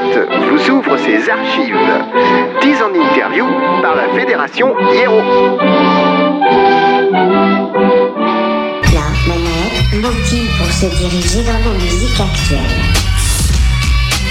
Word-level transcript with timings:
Manette 0.00 0.28
vous 0.48 0.70
ouvre 0.70 0.96
ses 0.98 1.28
archives. 1.28 1.76
10 2.60 2.82
en 2.82 2.94
interview 2.94 3.44
par 3.82 3.94
la 3.96 4.08
Fédération 4.18 4.74
Hiero. 4.92 5.20
La 8.94 9.08
manette, 9.26 9.92
l'outil 9.94 10.46
pour 10.56 10.70
se 10.70 10.86
diriger 10.86 11.42
dans 11.44 11.70
nos 11.70 11.74
musiques 11.74 12.20
actuelles. 12.20 13.27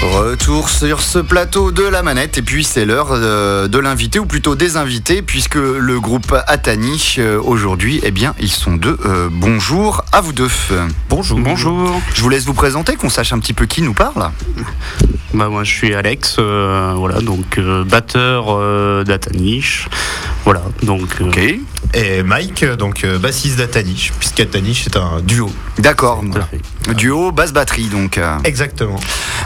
Retour 0.02 0.68
sur 0.68 1.00
ce 1.00 1.18
plateau 1.18 1.72
de 1.72 1.82
la 1.82 2.02
manette 2.04 2.38
et 2.38 2.42
puis 2.42 2.62
c'est 2.62 2.84
l'heure 2.84 3.08
euh, 3.10 3.66
de 3.66 3.78
l'invité 3.78 4.20
ou 4.20 4.26
plutôt 4.26 4.54
des 4.54 4.76
invités 4.76 5.22
puisque 5.22 5.56
le 5.56 5.98
groupe 5.98 6.34
Atani 6.46 7.16
euh, 7.18 7.40
aujourd'hui 7.42 8.00
eh 8.04 8.12
bien 8.12 8.34
ils 8.38 8.50
sont 8.50 8.76
deux. 8.76 8.96
Euh, 9.04 9.28
bonjour 9.30 10.04
à 10.12 10.20
vous 10.20 10.32
deux. 10.32 10.48
Bonjour. 11.08 11.40
Bonjour. 11.40 12.00
Je 12.14 12.22
vous 12.22 12.28
laisse 12.28 12.44
vous 12.44 12.54
présenter 12.54 12.94
qu'on 12.94 13.08
sache 13.10 13.32
un 13.32 13.40
petit 13.40 13.52
peu 13.54 13.66
qui 13.66 13.82
nous 13.82 13.92
parle. 13.92 14.30
Bah 15.34 15.48
moi 15.48 15.64
je 15.64 15.70
suis 15.72 15.92
Alex, 15.94 16.36
euh, 16.38 16.94
voilà 16.96 17.20
donc 17.20 17.58
euh, 17.58 17.82
batteur 17.84 18.46
euh, 18.56 19.02
d'Atanish, 19.04 19.88
voilà 20.44 20.62
donc. 20.82 21.08
euh, 21.20 21.26
Ok. 21.26 21.40
Et 21.94 22.22
Mike, 22.22 22.64
donc 22.64 23.04
euh, 23.04 23.18
bassiste 23.18 23.56
d'Atanish, 23.58 24.12
puisque 24.18 24.40
Atanish 24.40 24.84
c'est 24.84 24.96
un 24.96 25.20
duo. 25.22 25.50
D'accord. 25.78 26.22
Duo 26.96 27.32
basse 27.32 27.52
batterie 27.52 27.86
donc. 27.88 28.16
euh, 28.18 28.36
Exactement. 28.44 28.98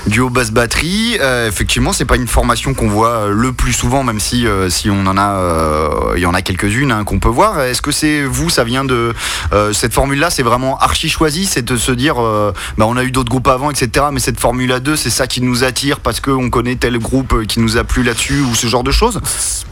Duo 0.06 0.30
basse 0.30 0.50
batterie. 0.50 1.16
euh, 1.20 1.48
effectivement, 1.48 1.92
c'est 1.92 2.04
pas 2.04 2.16
une 2.16 2.26
formation 2.26 2.74
qu'on 2.74 2.88
voit 2.88 3.08
euh, 3.08 3.32
le 3.32 3.52
plus 3.52 3.72
souvent, 3.72 4.02
même 4.02 4.20
si 4.20 4.46
euh, 4.46 4.68
si 4.70 4.90
on 4.90 5.06
en 5.06 5.16
a, 5.16 5.30
euh, 5.34 6.12
il 6.16 6.22
y 6.22 6.26
en 6.26 6.34
a 6.34 6.42
quelques-unes 6.42 6.90
hein, 6.92 7.04
qu'on 7.04 7.18
peut 7.18 7.28
voir. 7.28 7.60
Est-ce 7.60 7.82
que 7.82 7.92
c'est 7.92 8.22
vous, 8.24 8.50
ça 8.50 8.64
vient 8.64 8.84
de 8.84 9.14
euh, 9.52 9.72
cette 9.72 9.92
formule-là, 9.94 10.30
c'est 10.30 10.42
vraiment 10.42 10.78
archi 10.78 11.08
choisi, 11.08 11.46
c'est 11.46 11.64
de 11.64 11.76
se 11.76 11.92
dire, 11.92 12.16
euh, 12.22 12.52
bah, 12.78 12.86
on 12.88 12.96
a 12.96 13.04
eu 13.04 13.10
d'autres 13.10 13.30
groupes 13.30 13.48
avant, 13.48 13.70
etc. 13.70 14.06
Mais 14.12 14.20
cette 14.20 14.40
formule 14.40 14.72
à 14.72 14.80
deux, 14.80 14.96
c'est 14.96 15.10
ça 15.10 15.26
qui 15.26 15.40
nous 15.40 15.64
attire 15.64 16.00
parce 16.00 16.20
qu'on 16.20 16.50
connaît 16.50 16.76
tel 16.76 16.98
groupe 16.98 17.46
qui 17.46 17.60
nous 17.60 17.76
a 17.76 17.84
plu 17.84 18.02
là-dessus 18.02 18.40
ou 18.40 18.54
ce 18.54 18.66
genre 18.66 18.82
de 18.84 18.90
choses? 18.92 19.20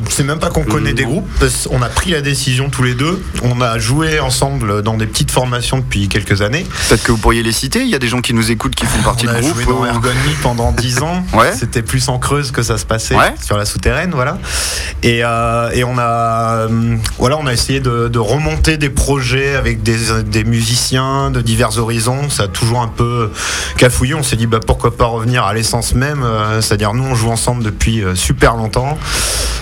C'est 0.08 0.24
même 0.24 0.38
pas 0.38 0.50
qu'on 0.50 0.64
connaît 0.64 0.92
des 0.94 1.04
groupes, 1.04 1.28
parce 1.38 1.66
qu'on 1.68 1.82
a 1.82 1.88
pris 1.88 2.10
la 2.12 2.20
décision 2.22 2.70
tous 2.70 2.82
les 2.82 2.94
deux. 2.94 3.22
On 3.42 3.60
a 3.60 3.78
joué 3.78 4.20
ensemble 4.20 4.82
dans 4.82 4.94
des 4.96 5.06
petites 5.06 5.30
formations 5.30 5.78
depuis 5.78 6.08
quelques 6.08 6.42
années. 6.42 6.66
Peut-être 6.88 7.02
que 7.02 7.12
vous 7.12 7.18
pourriez 7.18 7.42
les 7.42 7.52
citer. 7.52 7.80
Il 7.82 7.88
y 7.88 7.94
a 7.94 7.98
des 7.98 8.08
gens 8.08 8.20
qui 8.20 8.32
nous 8.34 8.50
écoutent 8.50 8.74
qui 8.74 8.86
font 8.86 9.02
partie 9.02 9.26
on 9.28 9.32
de 9.32 9.36
a 9.36 9.40
groupe. 9.40 9.54
joué 9.54 9.64
dans 9.66 9.84
pendant 10.42 10.72
10 10.72 11.02
ans. 11.02 11.22
Ouais. 11.32 11.52
C'était 11.56 11.82
plus 11.82 12.08
en 12.08 12.18
creuse 12.18 12.50
que 12.50 12.62
ça 12.62 12.76
se 12.76 12.84
passait 12.84 13.14
Ouais. 13.14 13.34
sur 13.42 13.56
la 13.56 13.64
souterraine, 13.64 14.10
voilà. 14.14 14.36
Et, 15.02 15.20
euh, 15.24 15.70
et 15.72 15.84
on 15.84 15.96
a, 15.96 16.66
euh, 16.68 16.96
voilà, 17.18 17.38
on 17.38 17.46
a 17.46 17.52
essayé 17.52 17.80
de, 17.80 18.08
de 18.08 18.18
remonter 18.18 18.76
des 18.76 18.90
projets 18.90 19.54
avec 19.54 19.82
des, 19.82 19.96
des 20.26 20.44
musiciens 20.44 21.30
de 21.30 21.40
divers 21.40 21.78
horizons. 21.78 22.28
Ça 22.28 22.44
a 22.44 22.48
toujours 22.48 22.80
un 22.82 22.88
peu 22.88 23.30
cafouillé. 23.76 24.14
On 24.14 24.22
s'est 24.22 24.36
dit, 24.36 24.46
bah, 24.46 24.58
pourquoi 24.64 24.96
pas 24.96 25.06
revenir 25.06 25.44
à 25.44 25.54
l'essence 25.54 25.94
même, 25.94 26.22
euh, 26.24 26.60
c'est-à-dire 26.60 26.92
nous 26.94 27.04
on 27.04 27.14
joue 27.14 27.30
ensemble 27.30 27.62
depuis 27.62 28.02
super 28.14 28.54
longtemps. 28.56 28.98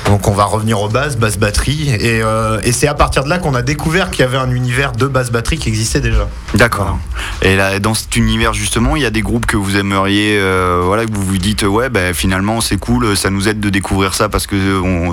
Donc 0.07 0.27
on 0.27 0.33
va 0.33 0.45
revenir 0.45 0.81
aux 0.81 0.89
bases, 0.89 1.17
basse 1.19 1.39
batterie. 1.39 1.91
Et, 1.91 2.23
et 2.65 2.73
c'est 2.73 2.89
à 2.89 2.95
partir 2.95 3.25
de 3.25 3.29
là 3.29 3.39
qu'on 3.39 3.55
a 3.55 3.63
découvert 3.63 4.11
qu'il 4.11 4.21
y 4.21 4.25
avait 4.25 4.39
un 4.39 4.51
univers 4.51 4.93
de 4.93 5.07
basse 5.07 5.31
batterie 5.31 5.59
qui 5.59 5.69
existait 5.69 6.01
déjà. 6.01 6.29
D'accord. 6.55 6.99
Et 7.43 7.57
là, 7.57 7.79
dans 7.79 7.93
cet 7.95 8.17
univers 8.17 8.55
justement, 8.55 8.97
il 8.97 9.03
y 9.03 9.07
a 9.07 9.11
des 9.11 9.21
groupes 9.21 9.45
que 9.47 9.57
vous 9.59 9.77
aimeriez, 9.77 10.39
euh, 10.49 10.83
voilà, 10.85 11.05
que 11.07 11.13
vous 11.13 11.23
vous 11.23 11.39
dites, 11.39 11.63
ouais, 11.63 11.89
ben 11.91 12.15
finalement 12.15 12.61
c'est 12.61 12.79
cool, 12.79 13.17
ça 13.17 13.31
nous 13.31 13.49
aide 13.49 13.61
de 13.61 13.69
découvrir 13.71 14.15
ça 14.15 14.29
parce 14.29 14.47
que 14.47 14.57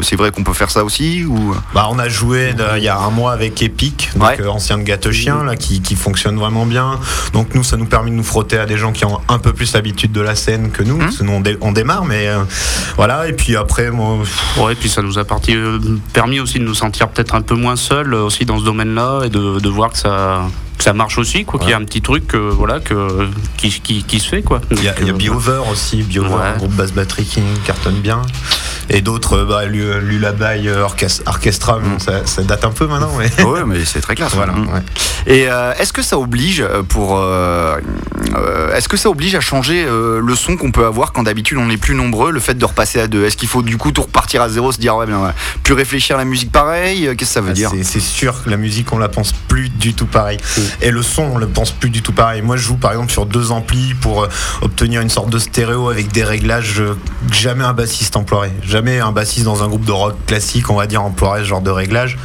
c'est 0.01 0.15
vrai 0.15 0.31
qu'on 0.31 0.43
peut 0.43 0.53
faire 0.53 0.71
ça 0.71 0.83
aussi 0.83 1.23
ou? 1.25 1.53
Bah, 1.73 1.87
on 1.91 1.99
a 1.99 2.07
joué 2.09 2.53
de- 2.53 2.63
il 2.77 2.83
y 2.83 2.87
a 2.87 2.97
un 2.97 3.09
mois 3.09 3.31
avec 3.33 3.61
Epic, 3.61 4.11
donc 4.15 4.27
Ouais. 4.29 4.41
euh, 4.41 4.49
ancien 4.49 4.77
de 4.77 4.83
Gâteau 4.83 5.11
Chien, 5.11 5.43
là, 5.43 5.55
qui, 5.55 5.81
qui 5.81 5.95
fonctionne 5.95 6.37
vraiment 6.37 6.65
bien. 6.65 6.99
Donc 7.33 7.53
nous, 7.55 7.63
ça 7.63 7.77
nous 7.77 7.85
permet 7.85 8.09
de 8.11 8.15
nous 8.15 8.23
frotter 8.23 8.57
à 8.57 8.65
des 8.65 8.77
gens 8.77 8.91
qui 8.91 9.05
ont 9.05 9.19
un 9.27 9.39
peu 9.39 9.53
plus 9.53 9.73
l'habitude 9.73 10.11
de 10.11 10.21
la 10.21 10.35
scène 10.35 10.71
que 10.71 10.83
nous, 10.83 10.95
Hum. 10.95 10.99
parce 11.01 11.17
que 11.17 11.23
nous 11.23 11.33
on, 11.33 11.41
dé- 11.41 11.57
on 11.61 11.71
démarre, 11.71 12.05
mais 12.05 12.27
euh, 12.27 12.43
voilà. 12.95 13.27
Et 13.27 13.33
puis 13.33 13.55
après, 13.55 13.91
moi, 13.91 14.17
Ouais, 14.57 14.75
puis 14.75 14.89
ça 14.89 15.01
nous 15.01 15.17
a 15.19 15.25
parti, 15.25 15.55
euh, 15.55 15.79
permis 16.13 16.39
aussi 16.39 16.59
de 16.59 16.63
nous 16.63 16.73
sentir 16.75 17.09
peut-être 17.09 17.35
un 17.35 17.41
peu 17.41 17.55
moins 17.55 17.75
seuls 17.75 18.13
euh, 18.13 18.23
aussi 18.23 18.45
dans 18.45 18.59
ce 18.59 18.63
domaine-là 18.63 19.23
et 19.25 19.29
de, 19.29 19.59
de 19.59 19.69
voir 19.69 19.91
que 19.91 19.97
ça, 19.97 20.43
que 20.77 20.83
ça 20.83 20.93
marche 20.93 21.17
aussi, 21.17 21.45
quoi, 21.45 21.59
qu'il 21.59 21.69
y 21.69 21.73
a 21.73 21.77
un 21.77 21.83
petit 21.85 22.01
truc, 22.01 22.35
voilà, 22.35 22.79
que, 22.79 23.29
qui, 23.57 23.69
qui, 23.81 24.03
qui 24.03 24.19
se 24.19 24.27
fait, 24.29 24.41
quoi. 24.41 24.61
il 24.71 24.83
y 24.83 24.87
a, 24.87 24.91
a 24.93 24.99
euh, 25.01 25.13
Biover 25.13 25.61
aussi, 25.71 26.03
Biover, 26.03 26.29
Ouais. 26.35 26.57
groupe 26.57 26.71
basse 26.73 26.91
batterie 26.91 27.25
qui 27.25 27.41
cartonne 27.65 27.99
bien. 28.01 28.21
Et 28.89 29.01
d'autres, 29.01 29.43
bah, 29.43 29.65
Lu- 29.65 29.99
Lullaby 30.01 30.67
euh, 30.67 30.83
Orchestra, 31.25 31.79
bon, 31.79 31.97
ça, 31.99 32.25
ça 32.25 32.43
date 32.43 32.63
un 32.65 32.71
peu 32.71 32.87
maintenant, 32.87 33.11
mais 33.17 33.43
Ouais, 33.45 33.63
mais 33.65 33.83
c'est 33.85 34.01
très 34.01 34.15
classe. 34.15 34.33
voilà. 34.33 34.53
Mm. 34.53 34.67
ouais. 34.73 34.81
Et 35.27 35.49
euh, 35.49 35.73
est-ce 35.79 35.91
que 35.93 36.01
ça 36.03 36.19
oblige 36.19 36.61
euh, 36.61 36.83
pour, 36.83 37.17
euh, 37.19 37.77
est-ce 38.75 38.87
que 38.87 38.97
ça 38.97 39.09
oblige 39.09 39.35
à 39.35 39.39
changer 39.41 39.85
euh, 39.87 40.21
le 40.23 40.35
son 40.35 40.55
qu'on 40.57 40.71
peut 40.71 40.85
avoir 40.85 41.13
quand 41.13 41.23
d'habitude 41.23 41.57
on 41.57 41.69
est 41.69 41.77
plus 41.77 41.95
nombreux, 41.95 42.31
le 42.31 42.39
fait 42.39 42.53
de 42.55 42.65
repasser 42.65 42.99
à 42.99 43.07
deux? 43.07 43.25
Est-ce 43.25 43.37
qu'il 43.37 43.47
faut 43.49 43.61
du 43.63 43.77
coup 43.77 43.91
tout 43.91 44.03
repartir 44.03 44.41
à 44.41 44.49
zéro, 44.49 44.71
se 44.71 44.77
dire 44.79 44.95
ouais, 44.95 45.05
bien, 45.07 45.19
ouais, 45.19 45.31
plus 45.63 45.73
réfléchir 45.73 46.15
à 46.15 46.19
la 46.19 46.25
musique 46.25 46.51
pareil? 46.51 47.01
Qu'est-ce 47.05 47.15
que 47.15 47.25
ça 47.25 47.41
veut 47.41 47.49
Ah, 47.51 47.53
dire? 47.53 47.71
c'est- 47.83 47.99
sûr 48.05 48.43
que 48.43 48.49
la 48.51 48.57
musique, 48.57 48.93
on 48.93 48.97
la 48.99 49.09
pense 49.09 49.31
plus 49.33 49.69
du 49.69 49.93
tout 49.95 50.05
pareil. 50.05 50.37
Et 50.81 50.91
le 50.91 51.01
son, 51.01 51.23
on 51.23 51.37
le 51.37 51.47
pense 51.47 51.71
plus 51.71 51.89
du 51.89 52.01
tout 52.03 52.11
pareil. 52.13 52.41
Moi, 52.43 52.55
je 52.55 52.61
joue 52.63 52.75
par 52.77 52.91
exemple 52.91 53.11
sur 53.11 53.25
deux 53.25 53.51
amplis 53.51 53.93
pour 53.95 54.27
obtenir 54.61 55.01
une 55.01 55.09
sorte 55.09 55.29
de 55.31 55.39
stéréo 55.39 55.89
avec 55.89 56.11
des 56.11 56.23
réglages 56.23 56.75
que 57.29 57.33
jamais 57.35 57.63
un 57.63 57.73
bassiste 57.73 58.15
emploierait. 58.15 58.53
Jamais 58.75 58.99
un 58.99 59.13
bassiste 59.13 59.45
dans 59.45 59.63
un 59.63 59.69
groupe 59.69 59.85
de 59.85 59.93
rock 59.93 60.15
classique, 60.27 60.69
on 60.69 60.75
va 60.75 60.85
dire, 60.85 61.01
emploierait 61.01 61.39
ce 61.39 61.45
genre 61.45 61.61
de 61.61 61.69
réglage. 61.69 62.17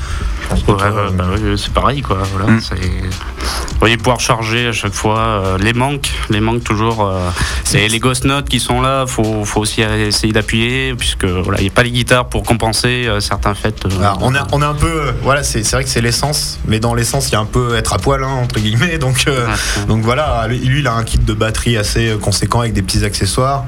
Ouais, 0.68 0.76
bah 1.12 1.24
c'est 1.56 1.72
pareil 1.72 2.02
quoi. 2.02 2.18
Voilà, 2.34 2.52
Mm. 2.52 2.60
c'est- 2.60 2.74
Vous 2.76 3.78
voyez 3.86 3.96
pouvoir 3.96 4.20
charger 4.20 4.68
à 4.68 4.72
chaque 4.72 4.92
fois 4.92 5.18
euh, 5.20 5.58
les 5.58 5.72
manques, 5.72 6.10
les 6.28 6.40
manques 6.40 6.62
toujours. 6.64 7.06
euh, 7.06 7.30
c'est 7.64 7.88
les 7.88 7.98
ghost 7.98 8.24
notes 8.24 8.48
qui 8.48 8.60
sont 8.60 8.80
là. 8.82 9.06
Faut, 9.06 9.44
faut 9.44 9.60
aussi 9.60 9.80
essayer 9.82 10.32
d'appuyer 10.32 10.94
puisque 10.94 11.24
voilà, 11.24 11.60
il 11.60 11.62
n'y 11.64 11.68
a 11.70 11.72
pas 11.72 11.82
les 11.82 11.90
guitares 11.90 12.26
pour 12.28 12.42
compenser 12.42 13.06
euh, 13.08 13.20
certains 13.20 13.54
faits. 13.54 13.84
Alors, 14.00 14.18
on, 14.20 14.34
a, 14.34 14.46
on 14.52 14.60
est 14.60 14.64
un 14.66 14.74
peu, 14.74 15.12
voilà, 15.22 15.42
c'est 15.42 15.62
vrai 15.72 15.84
que 15.84 15.88
c'est 15.90 16.00
l'essence, 16.02 16.58
mais 16.66 16.78
dans 16.78 16.94
l'essence, 16.94 17.28
il 17.28 17.32
y 17.32 17.36
a 17.36 17.40
un 17.40 17.46
peu 17.46 17.74
être 17.76 17.92
à 17.94 17.98
poil, 17.98 18.22
hein, 18.22 18.28
entre 18.42 18.60
guillemets. 18.60 18.98
Donc, 18.98 19.24
euh, 19.28 19.46
Ouais. 19.46 19.86
donc 19.86 20.02
voilà, 20.02 20.46
lui, 20.48 20.80
il 20.80 20.86
a 20.86 20.92
un 20.92 21.02
kit 21.04 21.18
de 21.18 21.32
batterie 21.32 21.76
assez 21.78 22.14
conséquent 22.20 22.60
avec 22.60 22.72
des 22.74 22.82
petits 22.82 23.04
accessoires. 23.04 23.64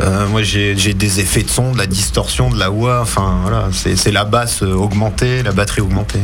Euh, 0.00 0.26
moi, 0.28 0.42
j'ai 0.42 0.74
des 0.74 1.20
effets 1.20 1.42
de 1.42 1.50
son, 1.50 1.72
de 1.72 1.78
la 1.78 1.86
distorsion, 1.86 2.50
de 2.50 2.58
la 2.58 2.68
voix. 2.68 3.00
Enfin, 3.02 3.38
voilà, 3.42 3.68
c'est 3.72 4.12
la 4.12 4.24
basse 4.24 4.62
augmentée, 4.62 5.42
la 5.42 5.52
batterie 5.52 5.80
augmentée. 5.80 6.20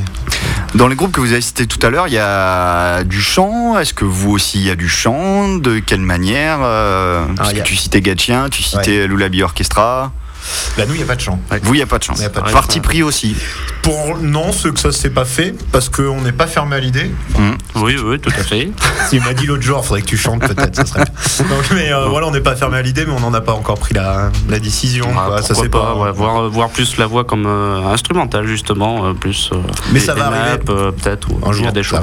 Dans 0.75 0.89
les 0.89 0.97
groupes 0.97 1.13
que 1.13 1.21
vous 1.21 1.33
avez 1.33 1.41
cités 1.43 1.67
tout 1.67 1.85
à 1.87 1.91
l'heure, 1.91 2.09
il 2.09 2.15
y 2.15 2.19
a 2.19 3.05
du 3.05 3.21
chant. 3.21 3.79
Est-ce 3.79 3.93
que 3.93 4.05
vous 4.07 4.31
aussi 4.31 4.59
il 4.59 4.67
y 4.67 4.71
a 4.71 4.75
du 4.77 4.89
chant? 4.89 5.57
De 5.59 5.79
quelle 5.81 6.01
manière 6.01 6.59
euh, 6.63 7.25
Parce 7.37 7.51
il 7.51 7.53
y 7.53 7.57
que 7.57 7.61
a- 7.61 7.65
tu 7.65 7.77
citais 7.77 8.01
Gatien, 8.01 8.49
tu 8.49 8.63
citais 8.63 9.07
Orchestra. 9.43 10.13
Là, 10.77 10.87
nous, 10.87 10.95
il 10.95 10.99
n'y 10.99 11.03
a 11.05 11.07
pas 11.07 11.15
de 11.15 11.21
chant. 11.21 11.39
Vous, 11.63 11.75
il 11.75 11.77
n'y 11.77 11.83
a 11.83 11.87
pas 11.87 11.99
de 11.99 12.05
chant. 12.05 12.15
Parti 12.53 12.81
pris 12.81 13.03
aussi. 13.03 13.37
Pour 13.83 14.17
non, 14.21 14.53
ceux 14.53 14.71
que 14.71 14.79
ça 14.79 14.93
s'est 14.93 15.11
pas 15.11 15.25
fait, 15.25 15.55
parce 15.73 15.89
qu'on 15.89 16.21
n'est 16.21 16.31
pas 16.33 16.47
fermé 16.47 16.77
à 16.77 16.79
l'idée. 16.79 17.11
Oui, 17.75 17.97
oui, 18.05 18.21
tout 18.21 18.31
à 18.39 18.43
fait. 18.45 18.71
S'il 19.09 19.23
m'a 19.23 19.35
dit 19.35 19.47
l'autre 19.47 19.63
jour, 19.63 19.85
faudrait 19.85 20.03
que 20.03 20.07
tu 20.07 20.17
chantes 20.17 20.41
peut-être, 20.41 20.77
ça 20.77 20.87
serait. 20.87 21.05
bien. 21.05 21.49
Donc, 21.57 21.65
mais 21.75 21.93
euh, 21.93 22.07
voilà, 22.07 22.29
on 22.29 22.31
n'est 22.31 22.41
pas 22.41 22.55
fermé 22.55 22.77
à 22.77 22.83
l'idée, 22.83 23.05
mais 23.05 23.13
on 23.13 23.19
n'en 23.21 23.35
a 23.35 23.41
pas 23.41 23.53
encore 23.55 23.79
pris 23.79 23.93
la, 23.95 24.31
la 24.49 24.61
décision. 24.61 25.07
Ah, 25.17 25.25
quoi. 25.27 25.43
ça 25.43 25.55
c'est 25.57 25.69
pas, 25.69 25.81
pas. 25.81 25.95
ouais, 25.97 26.13
voir, 26.13 26.49
voir 26.49 26.69
plus 26.69 26.97
la 26.97 27.07
voix 27.07 27.25
comme 27.25 27.47
euh, 27.47 27.85
instrumentale 27.93 28.47
justement, 28.47 29.07
euh, 29.07 29.15
plus. 29.15 29.51
euh, 29.53 29.57
Mais 29.93 29.99
ça 29.99 30.15
va 30.15 30.27
arriver. 30.27 30.59
euh, 30.69 30.93
peut-être. 30.93 31.29
Un 31.43 31.51
il 31.51 31.55
y 31.55 31.59
jour, 31.59 31.67
a 31.69 31.73
des 31.73 31.83
choses. 31.83 31.99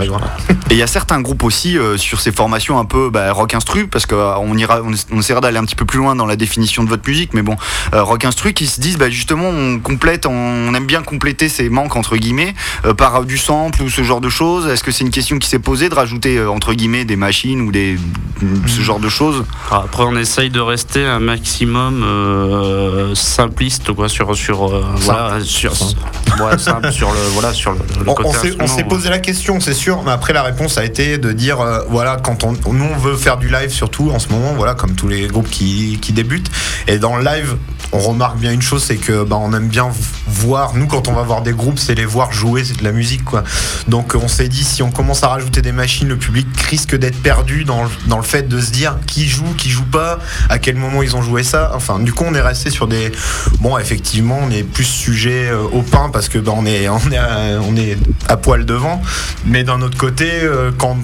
Et 0.69 0.73
il 0.73 0.77
y 0.77 0.83
a 0.83 0.87
certains 0.87 1.21
groupes 1.21 1.43
aussi 1.43 1.77
euh, 1.77 1.95
sur 1.97 2.19
ces 2.19 2.31
formations 2.33 2.77
un 2.77 2.85
peu 2.85 3.09
bah, 3.09 3.31
rock 3.31 3.53
instru, 3.53 3.87
parce 3.87 4.05
qu'on 4.05 4.57
ira, 4.57 4.81
on, 4.83 4.91
on 5.13 5.19
essaiera 5.19 5.39
d'aller 5.39 5.57
un 5.57 5.63
petit 5.65 5.75
peu 5.75 5.85
plus 5.85 5.99
loin 5.99 6.15
dans 6.15 6.25
la 6.25 6.35
définition 6.35 6.83
de 6.83 6.89
votre 6.89 7.07
musique, 7.07 7.33
mais 7.33 7.41
bon, 7.41 7.55
euh, 7.93 8.03
rock 8.03 8.25
instru 8.25 8.51
qui 8.53 8.67
se 8.67 8.81
disent 8.81 8.97
bah, 8.97 9.09
justement 9.09 9.47
on 9.49 9.79
complète, 9.79 10.25
on 10.25 10.73
aime 10.73 10.85
bien 10.85 11.01
compléter 11.03 11.47
ces 11.47 11.68
manques 11.69 11.95
entre 11.95 12.17
guillemets 12.17 12.53
euh, 12.85 12.93
par 12.93 13.25
du 13.25 13.37
sample 13.37 13.83
ou 13.83 13.89
ce 13.89 14.03
genre 14.03 14.21
de 14.21 14.29
choses. 14.29 14.67
Est-ce 14.67 14.83
que 14.83 14.91
c'est 14.91 15.03
une 15.03 15.09
question 15.11 15.37
qui 15.39 15.47
s'est 15.47 15.59
posée 15.59 15.89
de 15.89 15.95
rajouter 15.95 16.37
euh, 16.37 16.49
entre 16.49 16.73
guillemets 16.73 17.05
des 17.05 17.15
machines 17.15 17.61
ou 17.61 17.71
des 17.71 17.97
ce 18.67 18.81
genre 18.81 18.99
de 18.99 19.09
choses? 19.09 19.43
Ah, 19.71 19.81
Après, 19.85 20.03
on 20.03 20.15
essaye 20.15 20.49
de 20.49 20.59
rester 20.61 21.03
un 21.05 21.19
maximum 21.19 22.03
euh, 22.03 23.13
simpliste, 23.15 23.91
quoi, 23.93 24.07
sur 24.09 24.35
sur 24.35 24.73
euh, 24.73 24.83
voilà, 24.97 25.39
sur 25.43 25.71
ouais, 25.73 26.57
simple, 26.57 26.91
sur 26.91 27.11
le 27.11 27.19
voilà, 27.33 27.53
sur 27.53 27.71
le, 27.73 27.79
le 28.03 28.09
On, 28.09 28.13
côté 28.13 28.29
on 28.29 28.31
s'est- 28.33 28.37
on 28.39 28.45
instrument, 28.45 28.67
s'est 28.67 28.75
ouais. 28.83 28.87
posé 28.87 29.09
la 29.09 29.19
question, 29.19 29.59
c'est 29.59 29.73
sûr, 29.73 30.01
mais 30.05 30.11
après 30.11 30.33
la 30.33 30.43
réponse 30.43 30.77
a 30.77 30.85
été 30.85 31.17
de 31.17 31.31
dire 31.31 31.59
euh, 31.61 31.79
voilà, 31.89 32.17
quand 32.17 32.43
on, 32.43 32.53
nous 32.73 32.85
on 32.85 32.97
veut 32.97 33.15
faire 33.15 33.37
du 33.37 33.49
live 33.49 33.69
surtout 33.71 34.09
en 34.11 34.19
ce 34.19 34.29
moment, 34.29 34.53
voilà, 34.55 34.73
comme 34.73 34.95
tous 34.95 35.07
les 35.07 35.27
groupes 35.27 35.49
qui, 35.49 35.99
qui 36.01 36.13
débutent. 36.13 36.49
Et 36.87 36.97
dans 36.97 37.17
le 37.17 37.23
live, 37.23 37.57
on 37.91 37.99
remarque 37.99 38.37
bien 38.37 38.51
une 38.51 38.61
chose, 38.61 38.83
c'est 38.83 38.97
que 38.97 39.23
bah, 39.23 39.37
on 39.39 39.51
aime 39.53 39.67
bien 39.67 39.89
voir, 40.27 40.75
nous 40.75 40.85
quand 40.87 41.07
on 41.07 41.13
va 41.13 41.23
voir 41.23 41.41
des 41.41 41.53
groupes, 41.53 41.79
c'est 41.79 41.95
les 41.95 42.05
voir 42.05 42.31
jouer 42.31 42.61
de 42.63 42.83
la 42.83 42.91
musique, 42.91 43.23
quoi. 43.25 43.43
Donc 43.87 44.15
on 44.15 44.27
s'est 44.27 44.47
dit 44.47 44.63
si 44.63 44.83
on 44.83 44.91
commence 44.91 45.23
à 45.23 45.27
rajouter 45.29 45.61
des 45.61 45.71
machines, 45.71 46.07
le 46.07 46.17
public 46.17 46.47
risque 46.69 46.95
d'être 46.95 47.21
perdu 47.21 47.63
dans, 47.63 47.83
le- 47.83 48.21
fait 48.23 48.47
de 48.47 48.59
se 48.61 48.71
dire 48.71 48.97
qui 49.07 49.27
joue, 49.27 49.53
qui 49.57 49.69
joue 49.69 49.85
pas, 49.85 50.19
à 50.49 50.59
quel 50.59 50.75
moment 50.75 51.01
ils 51.01 51.15
ont 51.15 51.21
joué 51.21 51.41
ça. 51.43 51.71
Enfin, 51.73 51.99
du 51.99 52.13
coup, 52.13 52.25
on 52.27 52.33
est 52.35 52.41
resté 52.41 52.69
sur 52.69 52.87
des. 52.87 53.11
Bon, 53.59 53.77
effectivement, 53.77 54.39
on 54.43 54.51
est 54.51 54.63
plus 54.63 54.83
sujet 54.83 55.47
euh, 55.49 55.63
au 55.71 55.81
pain 55.81 56.09
parce 56.11 56.29
que 56.29 56.37
bah, 56.37 56.51
on 56.55 56.65
est 56.65 56.87
on 56.89 57.11
est 57.11 57.17
à, 57.17 57.59
on 57.67 57.75
est 57.75 57.97
à 58.27 58.37
poil 58.37 58.65
devant. 58.65 59.01
Mais 59.45 59.63
d'un 59.63 59.81
autre 59.81 59.97
côté, 59.97 60.29
euh, 60.43 60.71
quand 60.77 60.97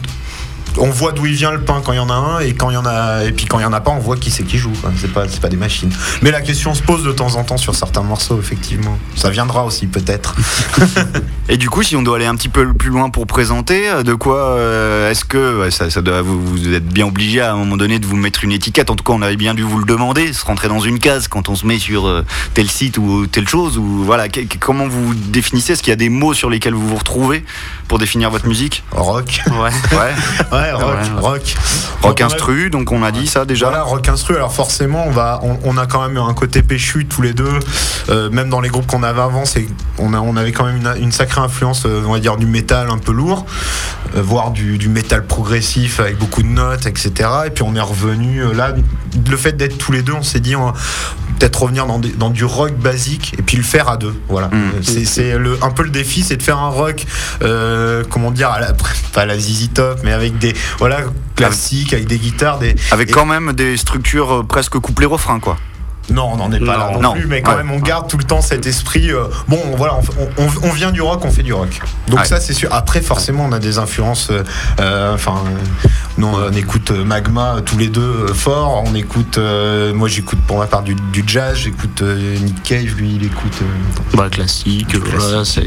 on 0.78 0.90
voit 0.90 1.12
d'où 1.12 1.26
il 1.26 1.34
vient 1.34 1.52
le 1.52 1.62
pain 1.62 1.82
quand 1.84 1.92
il 1.94 1.98
y 1.98 2.00
en 2.00 2.10
a 2.10 2.14
un 2.14 2.40
et 2.40 2.54
quand 2.54 2.70
il 2.70 2.74
y 2.74 2.78
en 2.78 2.86
a 2.86 3.24
et 3.24 3.32
puis 3.32 3.46
quand 3.46 3.60
il 3.60 3.64
y 3.64 3.66
en 3.66 3.74
a 3.74 3.82
pas 3.82 3.92
on 3.92 4.00
voit 4.00 4.18
qui 4.18 4.32
c'est 4.32 4.44
qui 4.44 4.58
joue 4.58 4.74
c'est 5.00 5.12
pas 5.14 5.26
c'est 5.30 5.40
pas 5.42 5.50
des 5.50 5.58
machines. 5.58 5.92
Mais 6.22 6.32
la 6.32 6.42
question 6.42 6.74
se 6.74 6.82
pose 6.82 7.04
de 7.04 7.12
temps 7.12 7.36
en 7.36 7.44
temps 7.44 7.58
sur 7.58 7.76
certains 7.76 8.02
morceaux 8.04 8.40
effectivement. 8.40 8.98
Ça 9.16 9.30
viendra 9.30 9.64
aussi 9.66 9.88
peut-être. 9.88 10.36
Et 11.48 11.58
du 11.58 11.70
coup, 11.70 11.84
si 11.84 11.96
on 11.96 12.02
doit 12.02 12.16
aller 12.18 12.26
un 12.26 12.36
petit 12.36 12.50
peu 12.50 12.74
plus 12.74 12.90
loin 12.90 13.12
pour 13.12 13.28
présenter, 13.28 13.88
euh, 13.88 14.02
de 14.02 14.16
quoi 14.16 14.38
euh, 14.58 15.12
est-ce 15.12 15.24
que 15.26 15.70
ça, 15.70 15.92
ça 15.92 16.02
doit, 16.02 16.24
vous, 16.24 16.44
vous 16.44 16.74
êtes 16.74 16.88
bien 16.88 17.06
obligé 17.06 17.40
à 17.40 17.54
un 17.54 17.56
moment 17.56 17.78
donné 17.78 18.00
de 18.00 18.06
vous 18.08 18.16
mettre 18.16 18.44
une 18.44 18.52
étiquette? 18.52 18.90
En 18.90 18.96
tout 18.96 19.04
cas, 19.04 19.14
on 19.14 19.22
avait 19.22 19.36
bien 19.36 19.54
dû 19.54 19.62
vous 19.62 19.78
le 19.78 19.86
demander, 19.86 20.34
se 20.34 20.44
rentrer 20.44 20.68
dans 20.70 20.80
une 20.80 20.98
case 20.98 21.28
quand 21.28 21.48
on 21.48 21.56
se 21.56 21.68
met 21.68 21.78
sur 21.78 22.08
euh, 22.08 22.26
tel 22.56 22.68
site 22.68 22.98
ou 22.98 23.28
telle 23.28 23.48
chose. 23.48 23.78
Ou 23.78 24.04
voilà, 24.04 24.28
que- 24.28 24.40
comment 24.60 24.88
vous 24.88 25.14
définissez? 25.14 25.74
Est-ce 25.74 25.84
qu'il 25.84 25.92
y 25.92 25.94
a 25.94 25.98
des 25.98 26.10
mots 26.10 26.34
sur 26.34 26.50
lesquels 26.50 26.74
vous 26.74 26.88
vous 26.88 26.96
retrouvez 26.96 27.46
pour 27.88 28.00
définir 28.00 28.32
votre 28.32 28.48
musique? 28.48 28.84
Rock. 28.92 29.42
Ouais. 29.48 29.70
Ouais, 29.96 30.14
ouais 30.52 30.65
rock 30.74 30.96
Ouais. 32.04 32.10
rock 32.10 32.22
instru, 32.22 32.70
donc 32.70 32.92
on 32.92 33.04
a 33.04 33.12
dit 33.12 33.28
ça 33.28 33.46
déjà. 33.46 33.68
Voilà, 33.70 33.84
rock 33.84 34.08
instru. 34.10 34.36
Alors 34.36 34.54
forcément, 34.54 35.06
on 35.08 35.12
va, 35.12 35.40
on, 35.44 35.58
on 35.64 35.78
a 35.78 35.86
quand 35.88 36.08
même 36.08 36.18
un 36.18 36.34
côté 36.34 36.62
péchu 36.62 37.06
tous 37.06 37.22
les 37.22 37.34
deux. 37.34 37.60
Euh, 38.10 38.30
même 38.30 38.50
dans 38.50 38.62
les 38.62 38.70
groupes 38.70 38.86
qu'on 38.88 39.04
avait 39.04 39.22
avant, 39.22 39.46
c'est, 39.46 39.66
on 39.98 40.14
a, 40.14 40.20
on 40.20 40.36
avait 40.38 40.52
quand 40.52 40.66
même 40.66 40.78
une, 40.78 40.94
une 41.04 41.12
sacrée 41.12 41.42
influence, 41.42 41.86
euh, 41.86 42.04
on 42.08 42.14
va 42.14 42.20
dire 42.20 42.38
du 42.38 42.46
métal 42.46 42.90
un 42.92 42.98
peu 43.00 43.12
lourd, 43.12 43.46
euh, 44.16 44.22
voire 44.22 44.52
du, 44.52 44.78
du 44.78 44.90
métal 44.90 45.26
progressif 45.26 46.00
avec 46.00 46.18
beaucoup 46.18 46.44
de 46.44 46.48
notes, 46.48 46.86
etc. 46.86 47.12
Et 47.48 47.50
puis 47.50 47.64
on 47.64 47.76
est 47.76 47.82
revenu 47.82 48.54
là. 48.54 48.74
Le 49.30 49.38
fait 49.38 49.54
d'être 49.54 49.78
tous 49.78 49.92
les 49.92 50.02
deux, 50.02 50.14
on 50.14 50.24
s'est 50.24 50.40
dit, 50.40 50.56
on 50.56 50.66
va 50.68 50.74
peut-être 51.40 51.62
revenir 51.64 51.86
dans, 51.86 52.00
des- 52.00 52.10
dans 52.14 52.30
du 52.30 52.46
rock 52.46 52.74
basique 52.78 53.34
et 53.38 53.42
puis 53.42 53.58
le 53.58 53.64
faire 53.64 53.90
à 53.90 53.98
deux. 53.98 54.14
Voilà. 54.30 54.48
Mm. 54.48 54.54
Euh, 54.54 55.04
C'est, 55.06 55.34
un 55.34 55.70
peu 55.72 55.84
le 55.84 55.90
défi, 55.90 56.24
c'est 56.24 56.38
de 56.38 56.44
faire 56.44 56.60
un 56.60 56.70
rock, 56.70 57.06
euh, 57.42 58.04
comment 58.10 58.32
dire, 58.32 58.50
à 58.50 58.60
la, 58.60 58.74
pas 59.14 59.22
à 59.22 59.26
la 59.26 59.38
ZZ 59.38 59.70
Top, 59.74 60.00
mais 60.04 60.12
avec 60.14 60.38
des, 60.38 60.54
voilà, 60.80 61.00
classiques, 61.36 61.94
avec 61.94 62.08
des 62.08 62.18
guitares, 62.18 62.60
des, 62.60 62.76
Avec 62.92 63.10
et- 63.10 63.12
quand 63.12 63.26
même 63.26 63.54
des 63.54 63.78
structures 63.78 64.34
euh, 64.34 64.44
presque 64.44 64.78
couplé-refrain, 64.80 65.40
quoi. 65.40 65.58
Non, 66.12 66.30
on 66.34 66.38
n'en 66.38 66.52
est 66.52 66.60
pas 66.60 66.78
Non. 66.78 66.86
là 66.86 66.92
non, 66.94 67.02
Non. 67.02 67.12
plus, 67.14 67.26
mais 67.28 67.42
quand 67.42 67.52
Ouais. 67.52 67.58
même, 67.58 67.72
on 67.72 67.80
garde 67.80 68.08
tout 68.08 68.18
le 68.18 68.24
temps 68.24 68.42
cet 68.42 68.66
esprit. 68.68 69.12
euh, 69.12 69.26
bon, 69.48 69.60
voilà, 69.76 69.96
on, 70.38 70.44
on- 70.44 70.70
on 70.70 70.72
vient 70.72 70.92
du 70.92 71.02
rock, 71.02 71.24
on 71.26 71.32
fait 71.32 71.44
du 71.44 71.54
rock. 71.54 71.82
Donc 72.08 72.20
Ouais. 72.20 72.26
ça, 72.26 72.40
c'est 72.40 72.54
sûr. 72.54 72.70
Après, 72.74 73.02
forcément, 73.02 73.46
on 73.46 73.52
a 73.52 73.60
des 73.60 73.78
influences. 73.78 74.30
euh, 74.32 74.44
euh, 74.80 75.14
Enfin, 75.16 75.36
nous, 76.18 76.28
on 76.28 76.52
écoute 76.54 76.92
Magma 76.92 77.58
tous 77.66 77.78
les 77.78 77.88
deux 77.88 78.28
fort. 78.34 78.84
On 78.86 78.94
écoute. 78.96 79.38
euh, 79.38 79.94
moi, 79.94 80.08
j'écoute 80.08 80.40
pour 80.48 80.58
ma 80.60 80.68
part 80.68 80.84
du, 80.84 80.96
du 80.96 81.24
jazz. 81.26 81.56
J'écoute 81.58 82.02
Nick 82.02 82.62
Cave. 82.64 82.96
Lui, 82.98 83.14
il 83.16 83.26
écoute. 83.26 83.58
Bah, 84.14 84.30
classique, 84.30 84.96
voilà, 84.98 85.44
c'est. 85.46 85.62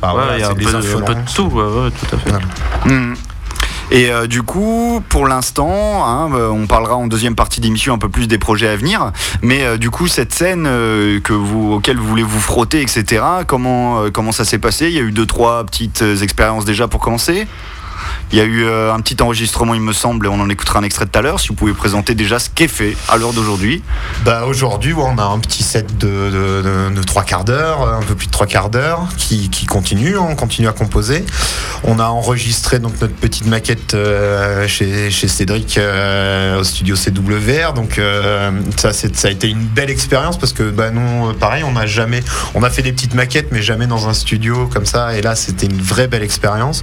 bah, 0.00 0.14
ouais, 0.14 0.22
voilà, 0.24 0.38
y 0.38 0.42
a 0.42 0.50
un 0.50 0.54
des 0.54 0.64
peu, 0.64 0.72
de- 0.72 0.76
un 0.78 1.00
peu 1.00 1.14
de 1.14 1.20
tout, 1.34 1.48
tout 1.50 2.16
à 2.16 2.18
fait. 2.18 2.30
Voilà. 2.30 2.44
Mhm. 2.86 3.14
Et 3.90 4.10
euh, 4.10 4.26
du 4.26 4.42
coup, 4.42 5.02
pour 5.08 5.26
l'instant, 5.26 6.04
hein, 6.06 6.30
euh, 6.34 6.48
on 6.48 6.66
parlera 6.66 6.96
en 6.96 7.06
deuxième 7.06 7.34
partie 7.34 7.60
d'émission 7.60 7.94
un 7.94 7.98
peu 7.98 8.08
plus 8.08 8.26
des 8.26 8.38
projets 8.38 8.68
à 8.68 8.76
venir. 8.76 9.12
Mais 9.42 9.64
euh, 9.64 9.76
du 9.76 9.90
coup, 9.90 10.08
cette 10.08 10.32
scène 10.32 10.68
vous, 11.28 11.72
auquel 11.74 11.98
vous 11.98 12.06
voulez 12.06 12.22
vous 12.22 12.40
frotter, 12.40 12.80
etc. 12.80 13.22
Comment 13.46 14.10
comment 14.10 14.32
ça 14.32 14.44
s'est 14.44 14.58
passé? 14.58 14.86
Il 14.86 14.92
y 14.92 14.98
a 14.98 15.02
eu 15.02 15.12
deux 15.12 15.26
trois 15.26 15.64
petites 15.64 16.02
expériences 16.22 16.64
déjà 16.64 16.88
pour 16.88 17.00
commencer? 17.00 17.46
Il 18.32 18.38
y 18.38 18.40
a 18.40 18.44
eu 18.44 18.64
euh, 18.64 18.92
un 18.92 19.00
petit 19.00 19.22
enregistrement, 19.22 19.74
il 19.74 19.80
me 19.80 19.92
semble, 19.92 20.26
et 20.26 20.28
on 20.28 20.40
en 20.40 20.48
écoutera 20.48 20.78
un 20.78 20.82
extrait 20.82 21.06
tout 21.06 21.18
à 21.18 21.22
l'heure. 21.22 21.40
Si 21.40 21.48
vous 21.48 21.54
pouvez 21.54 21.72
présenter 21.72 22.14
déjà 22.14 22.38
ce 22.38 22.50
qu'est 22.50 22.68
fait 22.68 22.96
à 23.08 23.16
l'heure 23.16 23.32
d'aujourd'hui. 23.32 23.82
Bah 24.24 24.44
aujourd'hui, 24.46 24.92
on 24.96 25.18
a 25.18 25.24
un 25.24 25.38
petit 25.38 25.62
set 25.62 25.98
de, 25.98 26.90
trois 27.06 27.22
quarts 27.22 27.44
d'heure, 27.44 27.88
un 27.88 28.02
peu 28.02 28.14
plus 28.14 28.26
de 28.26 28.32
trois 28.32 28.46
quarts 28.46 28.70
d'heure, 28.70 29.08
qui, 29.16 29.48
continue, 29.66 30.16
hein, 30.16 30.26
on 30.28 30.34
continue 30.34 30.68
à 30.68 30.72
composer. 30.72 31.24
On 31.84 31.98
a 31.98 32.06
enregistré 32.06 32.78
donc 32.78 33.00
notre 33.00 33.14
petite 33.14 33.46
maquette 33.46 33.94
euh, 33.94 34.66
chez, 34.66 35.10
Cédric 35.10 35.78
euh, 35.78 36.60
au 36.60 36.64
studio 36.64 36.96
CWR, 36.96 37.72
donc 37.74 38.00
ça, 38.76 38.92
ça 38.92 39.28
a 39.28 39.30
été 39.30 39.48
une 39.48 39.64
belle 39.64 39.90
expérience 39.90 40.38
parce 40.38 40.52
que 40.52 40.70
bah 40.70 40.90
non, 40.90 41.34
pareil, 41.34 41.64
on 41.64 41.72
n'a 41.72 41.86
jamais, 41.86 42.22
a 42.64 42.70
fait 42.70 42.82
des 42.82 42.92
petites 42.92 43.14
maquettes, 43.14 43.48
mais 43.52 43.62
jamais 43.62 43.86
dans 43.86 44.08
un 44.08 44.14
studio 44.14 44.68
comme 44.72 44.86
ça. 44.86 45.16
Et 45.16 45.22
là, 45.22 45.36
c'était 45.36 45.66
une 45.66 45.80
vraie 45.80 46.08
belle 46.08 46.22
expérience. 46.22 46.82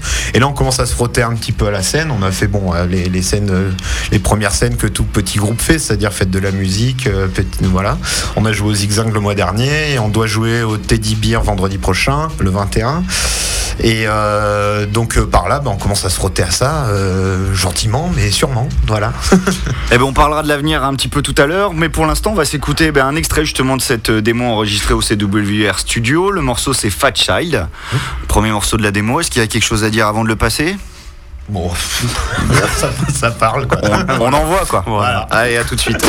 Un 1.20 1.34
petit 1.36 1.52
peu 1.52 1.68
à 1.68 1.72
la 1.72 1.82
scène. 1.84 2.12
On 2.12 2.24
a 2.24 2.32
fait 2.32 2.48
bon 2.48 2.74
euh, 2.74 2.86
les, 2.86 3.10
les 3.10 3.22
scènes, 3.22 3.50
euh, 3.52 3.72
les 4.12 4.20
premières 4.20 4.54
scènes 4.54 4.78
que 4.78 4.88
tout 4.88 5.04
petit 5.04 5.38
groupe 5.38 5.62
fait, 5.62 5.80
c'est-à-dire 5.80 6.14
faites 6.14 6.32
de 6.32 6.40
la 6.40 6.52
musique, 6.52 7.08
euh, 7.08 7.28
petit- 7.28 7.48
voilà. 7.64 7.98
On 8.38 8.46
a 8.46 8.54
joué 8.54 8.70
au 8.70 8.74
Zigzag 8.74 9.14
le 9.14 9.20
mois 9.20 9.36
dernier 9.36 9.94
et 9.94 10.00
on 10.00 10.08
doit 10.10 10.28
jouer 10.28 10.64
au 10.64 10.78
Teddy 10.78 11.16
Beer 11.16 11.40
vendredi 11.44 11.78
prochain, 11.78 12.30
le 12.40 12.50
21. 12.50 13.04
Et 13.84 14.04
euh, 14.06 14.86
donc 14.86 15.18
euh, 15.18 15.26
par 15.26 15.48
là, 15.48 15.60
bah, 15.60 15.72
on 15.74 15.78
commence 15.78 16.06
à 16.06 16.10
se 16.10 16.16
frotter 16.16 16.44
à 16.44 16.52
ça, 16.52 16.86
euh, 16.90 17.54
gentiment, 17.56 18.12
mais 18.16 18.30
sûrement, 18.30 18.70
voilà. 18.88 19.12
Eh 19.94 19.98
ben, 19.98 20.04
on 20.04 20.14
parlera 20.14 20.42
de 20.44 20.48
l'avenir 20.48 20.84
un 20.86 20.94
petit 20.94 21.08
peu 21.10 21.22
tout 21.22 21.36
à 21.38 21.48
l'heure, 21.48 21.74
mais 21.74 21.90
pour 21.90 22.06
l'instant, 22.06 22.32
on 22.32 22.36
va 22.36 22.46
s'écouter 22.46 22.92
ben, 22.92 23.06
un 23.08 23.16
extrait 23.16 23.44
justement 23.44 23.76
de 23.78 23.82
cette 23.82 24.10
démo 24.12 24.46
enregistrée 24.46 24.94
au 24.94 25.02
CWR 25.02 25.80
Studio. 25.80 26.32
Le 26.32 26.42
morceau, 26.42 26.74
c'est 26.74 26.90
Fat 26.90 27.12
Child, 27.16 27.68
premier 28.28 28.52
morceau 28.52 28.78
de 28.78 28.84
la 28.84 28.92
démo. 28.92 29.20
Est-ce 29.20 29.32
qu'il 29.32 29.42
y 29.42 29.46
a 29.46 29.48
quelque 29.48 29.66
chose 29.66 29.84
à 29.84 29.90
dire 29.90 30.08
avant 30.08 30.24
de 30.24 30.30
le 30.30 30.36
passer? 30.36 30.78
Bon, 31.50 31.70
ça, 32.78 32.90
ça 33.14 33.32
parle 33.32 33.68
quoi. 33.68 33.80
on, 33.84 34.22
on 34.22 34.34
envoie 34.34 34.66
quoi. 34.66 34.84
Voilà. 34.88 35.28
Allez, 35.32 35.58
à 35.58 35.64
tout 35.64 35.76
de 35.76 35.80
suite. 35.82 36.02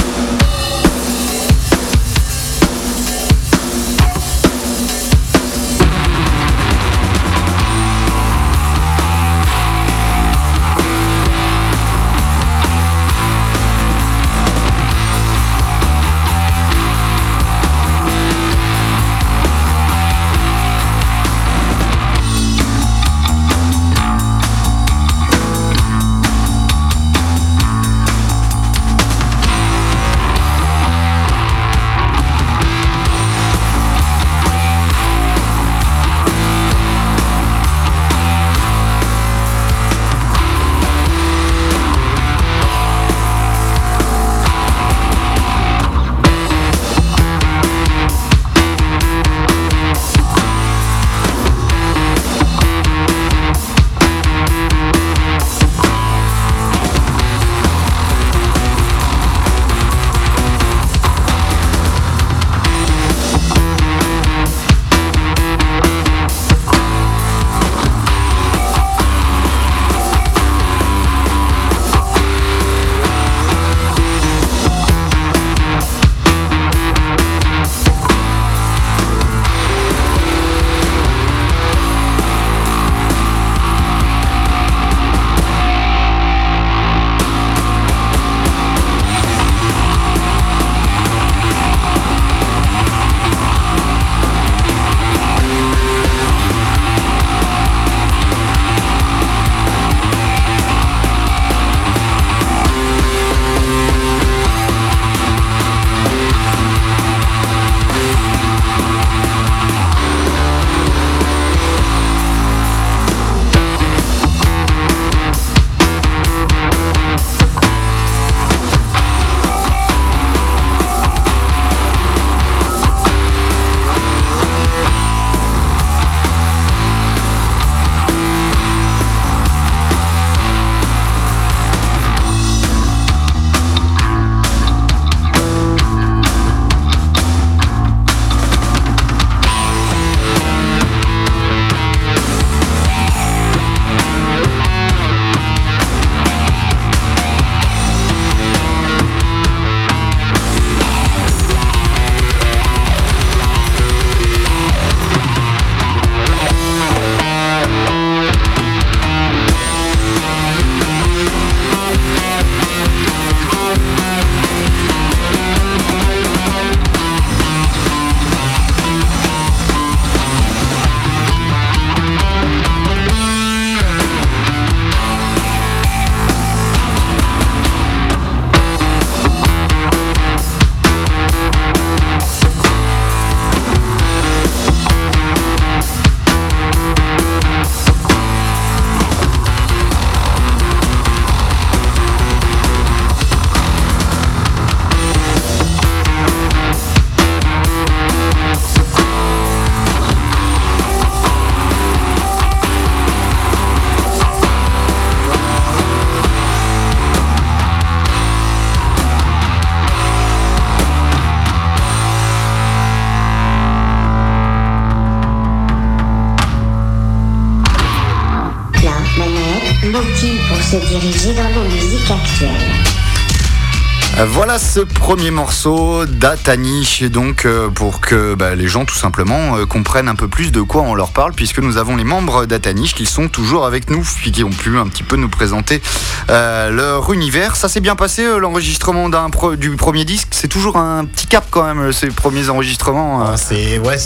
Voilà 224.18 224.58
ce 224.58 224.80
premier 224.80 225.30
morceau 225.30 226.06
d'Atanish, 226.06 227.02
donc 227.02 227.44
euh, 227.44 227.70
pour 227.70 228.00
que 228.00 228.34
bah, 228.34 228.54
les 228.54 228.68
gens 228.68 228.84
tout 228.84 228.94
simplement 228.94 229.56
euh, 229.56 229.66
comprennent 229.66 230.06
un 230.06 230.14
peu 230.14 230.28
plus 230.28 230.52
de 230.52 230.60
quoi 230.60 230.82
on 230.82 230.94
leur 230.94 231.10
parle, 231.10 231.32
puisque 231.32 231.58
nous 231.58 231.76
avons 231.76 231.96
les 231.96 232.04
membres 232.04 232.46
d'Atanish 232.46 232.94
qui 232.94 233.06
sont 233.06 233.28
toujours 233.28 233.66
avec 233.66 233.90
nous, 233.90 234.06
puis 234.16 234.30
qui 234.30 234.44
ont 234.44 234.50
pu 234.50 234.78
un 234.78 234.86
petit 234.86 235.02
peu 235.02 235.16
nous 235.16 235.28
présenter 235.28 235.82
euh, 236.30 236.70
leur 236.70 237.12
univers. 237.12 237.56
Ça 237.56 237.68
s'est 237.68 237.80
bien 237.80 237.96
passé 237.96 238.24
l'enregistrement 238.38 239.10
du 239.56 239.76
premier 239.76 240.04
disque, 240.04 240.28
c'est 240.30 240.48
toujours 240.48 240.76
un 240.76 241.04
petit 241.04 241.26
cap 241.26 241.46
quand 241.50 241.64
même 241.64 241.92
ces 241.92 242.08
premiers 242.08 242.48
enregistrements. 242.48 243.24
Ah, 243.24 243.36
c'est 243.36 243.78
ouais, 243.78 243.96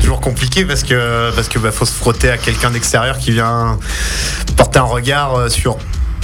toujours 0.00 0.20
compliqué 0.20 0.64
parce 0.64 0.84
que 0.84 1.34
parce 1.34 1.48
que 1.48 1.58
bah, 1.58 1.72
faut 1.72 1.84
se 1.84 1.92
frotter 1.92 2.30
à 2.30 2.38
quelqu'un 2.38 2.70
d'extérieur 2.70 3.18
qui 3.18 3.32
vient 3.32 3.78
porter 4.56 4.78
un 4.78 4.84
regard 4.84 5.50
sur 5.50 5.76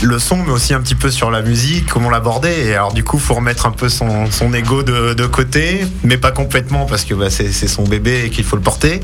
le 0.02 0.18
son, 0.18 0.36
mais 0.36 0.52
aussi 0.52 0.74
un 0.74 0.80
petit 0.80 0.94
peu 0.94 1.10
sur 1.10 1.30
la 1.30 1.42
musique, 1.42 1.86
comment 1.86 2.10
l'aborder. 2.10 2.66
Et 2.66 2.74
alors 2.74 2.92
du 2.92 3.04
coup, 3.04 3.18
faut 3.18 3.34
remettre 3.34 3.66
un 3.66 3.70
peu 3.70 3.88
son, 3.88 4.30
son 4.30 4.52
ego 4.52 4.82
de, 4.82 5.26
côté, 5.26 5.84
mais 6.04 6.18
pas 6.18 6.30
complètement 6.30 6.86
parce 6.86 7.04
que 7.04 7.14
bah, 7.14 7.30
c'est 7.30 7.50
son 7.52 7.82
bébé 7.82 8.24
et 8.24 8.30
qu'il 8.30 8.44
faut 8.44 8.56
le 8.56 8.62
porter. 8.62 9.00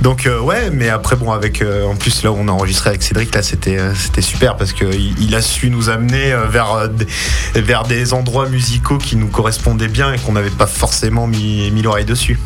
Donc 0.00 0.26
euh, 0.26 0.40
ouais, 0.40 0.70
mais 0.70 0.88
après 0.88 1.16
bon, 1.16 1.32
avec 1.32 1.62
euh, 1.62 1.84
en 1.86 1.94
plus 1.94 2.22
là 2.24 2.32
où 2.32 2.36
on 2.38 2.48
a 2.48 2.50
enregistré 2.50 2.90
avec 2.90 3.02
Cédric, 3.02 3.34
là 3.34 3.42
c'était 3.42 3.78
euh, 3.78 3.92
super 4.20 4.56
parce 4.56 4.72
que 4.72 4.84
il, 4.84 5.34
a 5.34 5.42
su 5.42 5.70
nous 5.70 5.88
amener 5.88 6.34
vers 6.50 6.90
vers 7.54 7.84
des 7.84 8.12
endroits 8.12 8.48
musicaux 8.48 8.98
qui 8.98 9.16
nous 9.16 9.28
correspondaient 9.28 9.88
bien 9.88 10.12
et 10.12 10.18
qu'on 10.18 10.32
n'avait 10.32 10.50
pas 10.50 10.66
forcément 10.66 11.26
mis, 11.26 11.70
mis 11.70 11.82
l'oreille 11.82 12.04
dessus. 12.04 12.38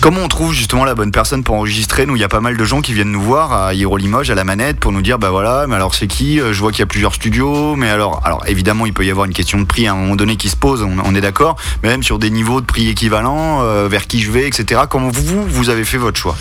Comment 0.00 0.20
on 0.22 0.28
trouve 0.28 0.52
justement 0.52 0.84
la 0.84 0.94
bonne 0.94 1.12
personne 1.12 1.44
pour 1.44 1.54
enregistrer? 1.54 2.04
Nous, 2.04 2.16
il 2.16 2.20
y 2.20 2.24
a 2.24 2.28
pas 2.28 2.40
mal 2.40 2.56
de 2.56 2.64
gens 2.64 2.82
qui 2.82 2.92
viennent 2.92 3.12
nous 3.12 3.22
voir 3.22 3.52
à 3.52 3.74
Hiro 3.74 3.96
Limoges, 3.96 4.30
à 4.30 4.34
la 4.34 4.44
manette, 4.44 4.78
pour 4.78 4.92
nous 4.92 5.02
dire 5.02 5.18
bah 5.18 5.30
voilà, 5.30 5.66
mais 5.66 5.76
alors 5.76 5.94
c'est 5.94 6.08
qui? 6.08 6.38
Je 6.38 6.58
vois 6.60 6.72
qu'il 6.72 6.80
y 6.80 6.82
a 6.82 6.86
plusieurs 6.86 7.09
studios, 7.14 7.76
mais 7.76 7.88
alors, 7.88 8.20
alors 8.24 8.44
évidemment, 8.46 8.86
il 8.86 8.92
peut 8.92 9.04
y 9.04 9.10
avoir 9.10 9.26
une 9.26 9.32
question 9.32 9.58
de 9.58 9.64
prix 9.64 9.86
à 9.86 9.92
un 9.92 9.96
moment 9.96 10.16
donné 10.16 10.36
qui 10.36 10.48
se 10.48 10.56
pose, 10.56 10.82
on, 10.82 11.14
est 11.14 11.20
d'accord, 11.20 11.56
mais 11.82 11.88
même 11.88 12.02
sur 12.02 12.18
des 12.18 12.30
niveaux 12.30 12.60
de 12.60 12.66
prix 12.66 12.88
équivalents, 12.88 13.62
euh, 13.62 13.88
vers 13.88 14.06
qui 14.06 14.20
je 14.20 14.30
vais, 14.30 14.46
etc. 14.46 14.82
Comment 14.88 15.10
vous, 15.10 15.44
vous 15.46 15.70
avez 15.70 15.84
fait 15.84 15.98
votre 15.98 16.18
choix 16.18 16.36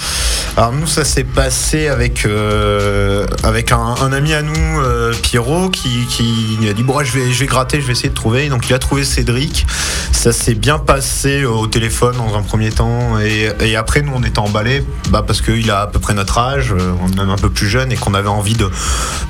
Alors 0.57 0.71
nous, 0.71 0.87
ça 0.87 1.03
s'est 1.05 1.23
passé 1.23 1.87
avec 1.87 2.25
euh, 2.25 3.25
avec 3.43 3.71
un, 3.71 4.11
ami 4.11 4.33
à 4.33 4.41
nous, 4.41 4.81
euh, 4.81 5.13
Pierrot, 5.21 5.69
qui, 5.69 6.07
a 6.69 6.73
dit 6.73 6.83
bon, 6.83 7.03
je 7.03 7.17
vais 7.17 7.31
je 7.31 7.39
vais 7.39 7.45
gratter, 7.45 7.81
je 7.81 7.85
vais 7.85 7.93
essayer 7.93 8.09
de 8.09 8.15
trouver. 8.15 8.49
Donc 8.49 8.69
il 8.69 8.73
a 8.73 8.79
trouvé 8.79 9.03
Cédric. 9.03 9.65
Ça 10.11 10.33
s'est 10.33 10.55
bien 10.55 10.79
passé 10.79 11.45
au 11.45 11.67
téléphone 11.67 12.17
dans 12.17 12.35
un 12.35 12.41
premier 12.41 12.71
temps, 12.71 13.19
et, 13.19 13.75
après 13.75 14.01
nous 14.01 14.11
on 14.13 14.23
était 14.23 14.39
emballés, 14.39 14.83
bah, 15.09 15.23
parce 15.25 15.41
qu'il 15.41 15.71
a 15.71 15.81
à 15.81 15.87
peu 15.87 15.99
près 15.99 16.13
notre 16.13 16.37
âge, 16.37 16.73
on 16.73 17.07
est 17.07 17.15
même 17.15 17.29
un 17.29 17.37
peu 17.37 17.49
plus 17.49 17.69
jeune, 17.69 17.91
et 17.91 17.95
qu'on 17.95 18.13
avait 18.13 18.27
envie 18.27 18.55
de 18.55 18.69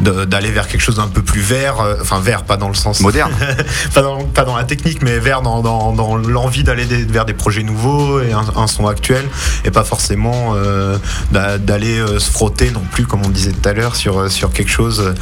de- 0.01 0.25
d'aller 0.25 0.49
vers 0.49 0.67
quelque 0.67 0.81
chose 0.81 0.95
d'un 0.95 1.07
peu 1.07 1.21
plus 1.21 1.28
vert, 1.37 1.79
euh, 1.79 1.95
enfin 2.01 2.19
vert, 2.19 2.43
pas 2.43 2.57
dans 2.57 2.67
le 2.69 2.73
sens 2.73 2.99
Moderne 3.01 3.31
pas, 3.93 4.01
dans, 4.01 4.23
pas 4.23 4.43
dans 4.45 4.55
la 4.57 4.63
technique, 4.63 5.01
mais 5.03 5.19
vers 5.19 5.41
dans, 5.41 5.61
dans, 5.61 5.91
dans 5.93 6.15
l'envie 6.17 6.63
d'aller 6.63 6.85
vers 6.85 7.25
des 7.25 7.33
projets 7.33 7.63
nouveaux 7.63 8.19
et 8.21 8.31
un, 8.33 8.43
un 8.55 8.67
son 8.67 8.87
actuel, 8.87 9.25
et 9.65 9.71
pas 9.71 9.83
forcément 9.83 10.53
euh, 10.55 10.97
d'a- 11.31 11.57
d'aller 11.57 11.99
euh, 11.99 12.17
se 12.19 12.31
frotter 12.31 12.71
non 12.71 12.81
plus, 12.91 13.05
comme 13.05 13.21
on 13.25 13.29
disait 13.29 13.51
tout 13.51 13.69
à 13.69 13.73
l'heure, 13.73 13.95
sur, 13.95 14.31
sur 14.31 14.51
quelque 14.51 14.71
chose 14.71 15.13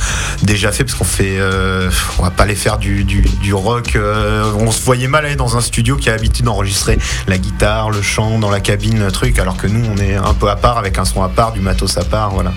déjà 0.43 0.71
fait, 0.71 0.83
parce 0.85 0.97
qu'on 0.97 1.03
fait, 1.05 1.37
on 2.19 2.23
va 2.23 2.31
pas 2.31 2.43
aller 2.43 2.55
faire 2.55 2.77
du, 2.77 3.03
du, 3.03 3.21
du 3.21 3.53
rock. 3.53 3.97
on 3.97 4.71
se 4.71 4.81
voyait 4.83 5.07
mal 5.07 5.25
aller 5.25 5.35
dans 5.35 5.57
un 5.57 5.61
studio 5.61 5.95
qui 5.97 6.09
a 6.09 6.13
l'habitude 6.13 6.45
d'enregistrer 6.45 6.97
la 7.27 7.37
guitare, 7.37 7.89
le 7.89 8.01
chant 8.01 8.39
dans 8.39 8.49
la 8.49 8.59
cabine, 8.59 8.99
le 9.03 9.11
truc, 9.11 9.39
alors 9.39 9.57
que 9.57 9.67
nous, 9.67 9.83
on 9.93 9.97
est 9.97 10.15
un 10.15 10.33
peu 10.33 10.49
à 10.49 10.55
part 10.55 10.77
avec 10.77 10.97
un 10.97 11.05
son 11.05 11.23
à 11.23 11.29
part, 11.29 11.51
du 11.53 11.59
matos 11.59 11.97
à 11.97 12.03
part, 12.03 12.29
voilà. 12.31 12.51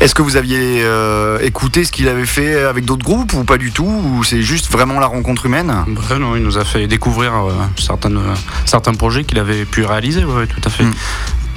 Est-ce 0.00 0.14
que 0.14 0.22
vous 0.22 0.38
aviez 0.38 0.82
euh, 0.82 1.38
écouté 1.40 1.84
ce 1.84 1.92
qu'il 1.92 2.08
avait 2.08 2.24
fait 2.24 2.62
avec 2.64 2.86
d'autres 2.86 3.04
groupes 3.04 3.34
ou 3.34 3.44
pas 3.44 3.58
du 3.58 3.70
tout 3.70 3.84
Ou 3.84 4.24
c'est 4.24 4.40
juste 4.40 4.72
vraiment 4.72 4.98
la 4.98 5.06
rencontre 5.06 5.44
humaine? 5.44 5.72
Ouais, 6.10 6.18
non, 6.18 6.36
il 6.36 6.42
nous 6.42 6.56
a 6.56 6.64
fait 6.64 6.86
découvrir 6.86 7.34
euh, 7.34 7.52
certaines, 7.78 8.16
euh, 8.16 8.34
certains 8.64 8.94
projets 8.94 9.24
qu'il 9.24 9.38
avait 9.38 9.66
pu 9.66 9.84
réaliser, 9.84 10.24
ouais, 10.24 10.46
tout 10.46 10.60
à 10.64 10.70
fait. 10.70 10.84
Mm. 10.84 10.94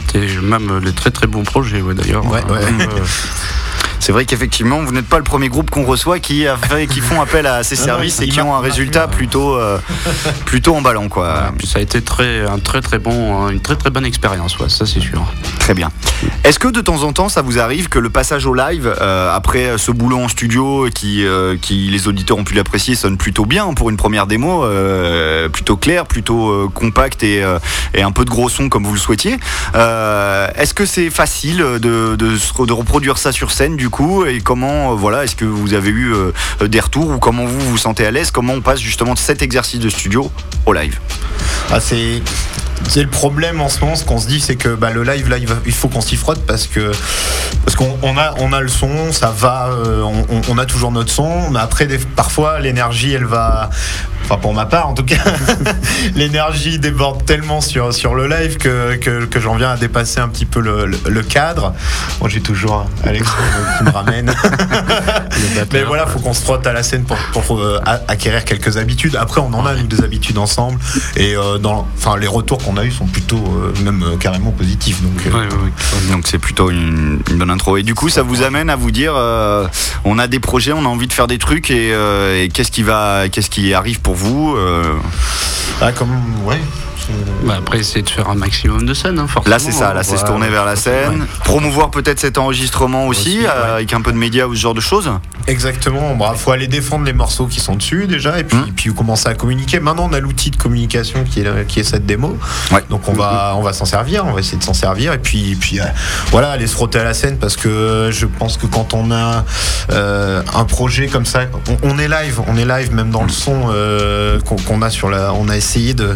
C'était 0.07 0.41
même 0.41 0.81
des 0.83 0.91
très 0.91 1.09
très 1.09 1.25
bons 1.25 1.43
projets, 1.43 1.81
ouais, 1.81 1.93
d'ailleurs. 1.93 2.25
Ouais, 2.25 2.43
ouais. 2.43 2.59
C'est 4.03 4.12
vrai 4.12 4.25
qu'effectivement, 4.25 4.83
vous 4.83 4.91
n'êtes 4.91 5.07
pas 5.07 5.17
le 5.17 5.24
premier 5.24 5.48
groupe 5.48 5.69
qu'on 5.69 5.86
reçoit 5.86 6.19
qui, 6.19 6.45
a 6.45 6.57
fait, 6.57 6.88
qui 6.88 7.00
font 7.00 7.22
appel 7.22 7.48
à 7.48 7.63
ces 7.63 7.75
services 7.77 8.19
et 8.22 8.27
qui 8.27 8.41
ont 8.41 8.53
un 8.53 8.60
résultat 8.60 9.07
plutôt, 9.07 9.55
euh, 9.55 9.77
plutôt 10.45 10.75
emballant. 10.75 11.07
Quoi. 11.07 11.53
ça 11.63 11.79
a 11.79 11.81
été 11.81 12.01
très, 12.01 12.45
un 12.45 12.60
très 12.60 12.81
très 12.81 13.00
bon, 13.00 13.48
une 13.48 13.62
très 13.62 13.77
très 13.77 13.91
bonne 13.91 14.05
expérience, 14.05 14.60
ouais, 14.60 14.67
ça 14.67 14.86
c'est 14.86 15.00
sûr. 15.00 15.24
Très 15.57 15.74
bien. 15.74 15.89
Est-ce 16.43 16.60
que 16.60 16.67
de 16.67 16.81
temps 16.81 17.03
en 17.03 17.13
temps, 17.13 17.29
ça 17.29 17.41
vous 17.41 17.60
arrive 17.60 17.88
que 17.88 17.98
le 17.98 18.10
passage 18.10 18.45
au 18.45 18.53
live, 18.53 18.93
euh, 19.00 19.33
après 19.33 19.77
ce 19.77 19.93
boulot 19.93 20.19
en 20.19 20.27
studio 20.27 20.89
qui, 20.93 21.25
euh, 21.25 21.55
qui 21.55 21.89
les 21.89 22.10
auditeurs 22.10 22.38
ont 22.38 22.43
pu 22.43 22.55
l'apprécier, 22.55 22.95
sonne 22.95 23.15
plutôt 23.15 23.45
bien 23.45 23.74
pour 23.74 23.89
une 23.89 23.95
première 23.95 24.27
démo, 24.27 24.65
plutôt 25.53 25.77
clair, 25.77 26.05
plutôt 26.05 26.50
euh, 26.50 26.69
compact 26.74 27.24
et, 27.24 27.41
et 27.93 28.01
un 28.01 28.12
peu 28.12 28.25
de 28.25 28.29
gros 28.29 28.50
son 28.50 28.67
comme 28.67 28.83
vous 28.83 28.93
le 28.95 29.00
souhaitiez. 29.00 29.38
Est-ce 29.74 30.74
que 30.74 30.86
c'est 30.86 31.10
facile 31.10 31.60
de, 31.60 32.17
de 32.17 32.74
reproduire 32.74 33.17
ça 33.17 33.31
sur 33.31 33.51
scène 33.51 33.77
du 33.77 33.89
Et 34.27 34.41
comment, 34.41 34.91
euh, 34.91 34.95
voilà, 34.95 35.23
est-ce 35.23 35.35
que 35.35 35.45
vous 35.45 35.73
avez 35.73 35.89
eu 35.91 36.13
euh, 36.13 36.67
des 36.67 36.79
retours 36.79 37.09
ou 37.12 37.17
comment 37.19 37.45
vous 37.45 37.59
vous 37.59 37.77
sentez 37.77 38.05
à 38.05 38.12
l'aise 38.12 38.31
Comment 38.31 38.53
on 38.53 38.62
passe 38.62 38.79
justement 38.79 39.13
de 39.13 39.19
cet 39.19 39.41
exercice 39.41 39.79
de 39.79 39.89
studio 39.89 40.31
au 40.65 40.73
live 40.73 41.00
Ah, 41.71 41.79
c'est 41.79 42.21
le 42.95 43.07
problème 43.07 43.62
en 43.62 43.69
ce 43.69 43.79
moment, 43.81 43.95
ce 43.95 44.03
qu'on 44.03 44.19
se 44.19 44.27
dit, 44.27 44.39
c'est 44.41 44.55
que 44.55 44.69
bah, 44.69 44.89
le 44.91 45.03
live, 45.03 45.29
là, 45.29 45.38
il, 45.38 45.71
faut 45.73 45.88
qu'on 45.89 46.01
s'y 46.01 46.17
frotte 46.17 46.43
parce 46.45 46.65
que 46.67 46.91
parce 47.65 47.77
qu'on 47.77 47.97
on 48.01 48.17
a, 48.17 48.33
on 48.39 48.51
a 48.51 48.59
le 48.62 48.67
son, 48.67 49.12
ça 49.12 49.29
va, 49.31 49.69
euh, 49.71 50.03
on 50.50 50.57
a 50.57 50.65
toujours 50.65 50.91
notre 50.91 51.12
son, 51.12 51.50
mais 51.51 51.59
après, 51.59 51.85
des- 51.85 51.97
parfois, 52.00 52.59
l'énergie, 52.59 53.13
elle 53.13 53.25
va, 53.25 53.69
enfin 54.23 54.37
pour 54.37 54.53
ma 54.53 54.65
part 54.65 54.87
en 54.87 54.93
tout 54.93 55.03
cas, 55.05 55.15
l'énergie 56.15 56.79
déborde 56.79 57.25
tellement 57.25 57.61
sur, 57.61 57.93
sur 57.93 58.15
le 58.15 58.27
live 58.27 58.57
que, 58.57 58.95
que, 58.95 59.25
que 59.25 59.39
j'en 59.39 59.55
viens 59.55 59.71
à 59.71 59.77
dépasser 59.77 60.19
un 60.19 60.27
petit 60.29 60.45
peu 60.45 60.59
le, 60.59 60.85
le- 60.85 60.99
le 61.09 61.21
cadre. 61.23 61.73
Moi, 62.19 62.29
j'ai 62.29 62.41
toujours 62.41 62.85
Alex 63.05 63.27
qui 63.77 63.83
me 63.83 63.89
ramène. 63.91 64.33
Mais 65.71 65.83
voilà, 65.83 66.05
faut 66.07 66.19
qu'on 66.19 66.33
se 66.33 66.41
frotte 66.41 66.65
à 66.67 66.73
la 66.73 66.83
scène 66.83 67.03
pour, 67.03 67.17
pour, 67.43 67.59
euh, 67.59 67.79
acquérir 68.07 68.45
quelques 68.45 68.77
habitudes. 68.77 69.15
Après, 69.15 69.41
on 69.41 69.53
en 69.53 69.65
a 69.65 69.75
nous 69.75 69.87
des 69.87 70.03
habitudes 70.03 70.37
ensemble, 70.37 70.79
et 71.15 71.35
euh, 71.35 71.57
dans, 71.57 71.87
enfin, 71.97 72.17
les 72.17 72.27
retours 72.27 72.57
qu'on 72.59 72.77
a 72.77 72.85
eu 72.85 72.91
sont 72.91 73.05
plutôt 73.05 73.37
euh, 73.37 73.73
même 73.83 74.03
euh, 74.03 74.17
carrément 74.17 74.51
positifs. 74.51 75.01
Donc, 75.01 75.11
euh, 75.25 75.31
Ouais, 75.31 75.45
ouais, 75.47 75.53
ouais. 75.63 76.11
Donc 76.11 76.27
c'est 76.27 76.37
plutôt 76.39 76.69
une, 76.69 77.19
une 77.29 77.37
bonne 77.37 77.49
intro. 77.49 77.77
Et 77.77 77.83
du 77.83 77.95
coup, 77.95 78.09
ça 78.09 78.21
vous 78.21 78.41
amène 78.43 78.69
à 78.69 78.75
vous 78.75 78.91
dire, 78.91 79.13
euh, 79.15 79.67
on 80.05 80.19
a 80.19 80.27
des 80.27 80.39
projets, 80.39 80.71
on 80.73 80.85
a 80.85 80.87
envie 80.87 81.07
de 81.07 81.13
faire 81.13 81.27
des 81.27 81.37
trucs, 81.37 81.71
et, 81.71 81.91
euh, 81.93 82.41
et 82.43 82.49
qu'est-ce 82.49 82.71
qui 82.71 82.83
va, 82.83 83.27
qu'est-ce 83.29 83.49
qui 83.49 83.73
arrive 83.73 83.99
pour 84.01 84.12
vous 84.13 84.55
euh, 84.55 85.00
ah, 85.82 85.91
comme 85.91 86.12
ouais. 86.46 86.62
Bah, 87.45 87.55
après, 87.60 87.79
essayer 87.79 88.01
de 88.01 88.10
faire 88.10 88.29
un 88.29 88.36
maximum 88.36 88.86
de 88.86 88.93
scènes, 88.93 89.19
hein, 89.19 89.27
forcément. 89.27 89.55
Là, 89.55 89.60
c'est 89.60 89.72
ça. 89.72 89.93
Là, 89.93 90.03
c'est 90.03 90.17
se 90.17 90.22
Ouais, 90.24 90.27
tourner 90.27 90.50
vers 90.50 90.65
la 90.65 90.75
scène, 90.75 91.22
ouais. 91.22 91.27
promouvoir 91.43 91.91
peut-être 91.91 92.19
cet 92.19 92.38
enregistrement 92.38 93.07
aussi, 93.07 93.22
Aussi, 93.38 93.39
ouais. 93.41 93.48
euh, 93.48 93.75
avec 93.75 93.93
un 93.93 94.01
peu 94.01 94.12
de 94.12 94.17
médias 94.17 94.45
ou 94.45 94.55
ce 94.55 94.62
genre 94.62 94.74
de 94.74 94.81
choses. 94.81 95.10
Exactement. 95.48 96.15
Bon, 96.15 96.31
faut 96.33 96.51
aller 96.51 96.67
défendre 96.67 97.05
les 97.05 97.13
morceaux 97.13 97.48
qui 97.48 97.60
sont 97.60 97.75
dessus 97.75 98.07
déjà, 98.07 98.39
et 98.39 98.43
puis, 98.43 98.57
Hum. 98.57 98.72
puis 98.75 98.93
commencer 98.93 99.27
à 99.27 99.33
communiquer. 99.33 99.79
Maintenant, 99.79 100.07
on 100.10 100.13
a 100.13 100.19
l'outil 100.19 100.51
de 100.51 100.55
communication 100.57 101.24
qui 101.24 101.41
est, 101.41 101.67
qui 101.67 101.79
est 101.79 101.83
cette 101.83 102.05
démo. 102.05 102.38
Ouais. 102.72 102.83
Donc 102.89 103.07
on 103.10 103.13
va, 103.13 103.53
on 103.57 103.62
va 103.62 103.74
s'en 103.74 103.86
servir, 103.86 104.25
on 104.25 104.31
va 104.31 104.39
essayer 104.39 104.57
de 104.57 104.63
s'en 104.63 104.74
servir, 104.74 105.13
et 105.13 105.17
puis, 105.17 105.55
puis 105.60 105.79
euh, 105.79 105.83
voilà, 106.31 106.51
aller 106.51 106.67
se 106.67 106.74
frotter 106.74 107.00
à 107.00 107.03
la 107.03 107.13
scène 107.13 107.38
parce 107.38 107.55
que 107.57 108.10
je 108.12 108.25
pense 108.25 108.57
que 108.57 108.65
quand 108.67 108.93
on 108.93 109.12
a 109.12 109.43
euh, 109.91 110.41
un 110.55 110.63
projet 110.65 111.07
comme 111.07 111.25
ça, 111.25 111.41
on, 111.83 111.89
on 111.95 112.00
est 112.00 112.07
live, 112.07 112.39
on 112.48 112.55
est 112.57 112.65
live 112.65 112.93
même 112.93 113.10
dans 113.10 113.24
le 113.24 113.29
son 113.29 113.65
euh, 113.72 114.39
qu'on 114.41 114.55
qu'on 114.55 114.81
a 114.81 114.89
sur 114.89 115.10
la, 115.10 115.33
on 115.33 115.50
a 115.50 115.57
essayé 115.57 115.93
de 115.93 116.15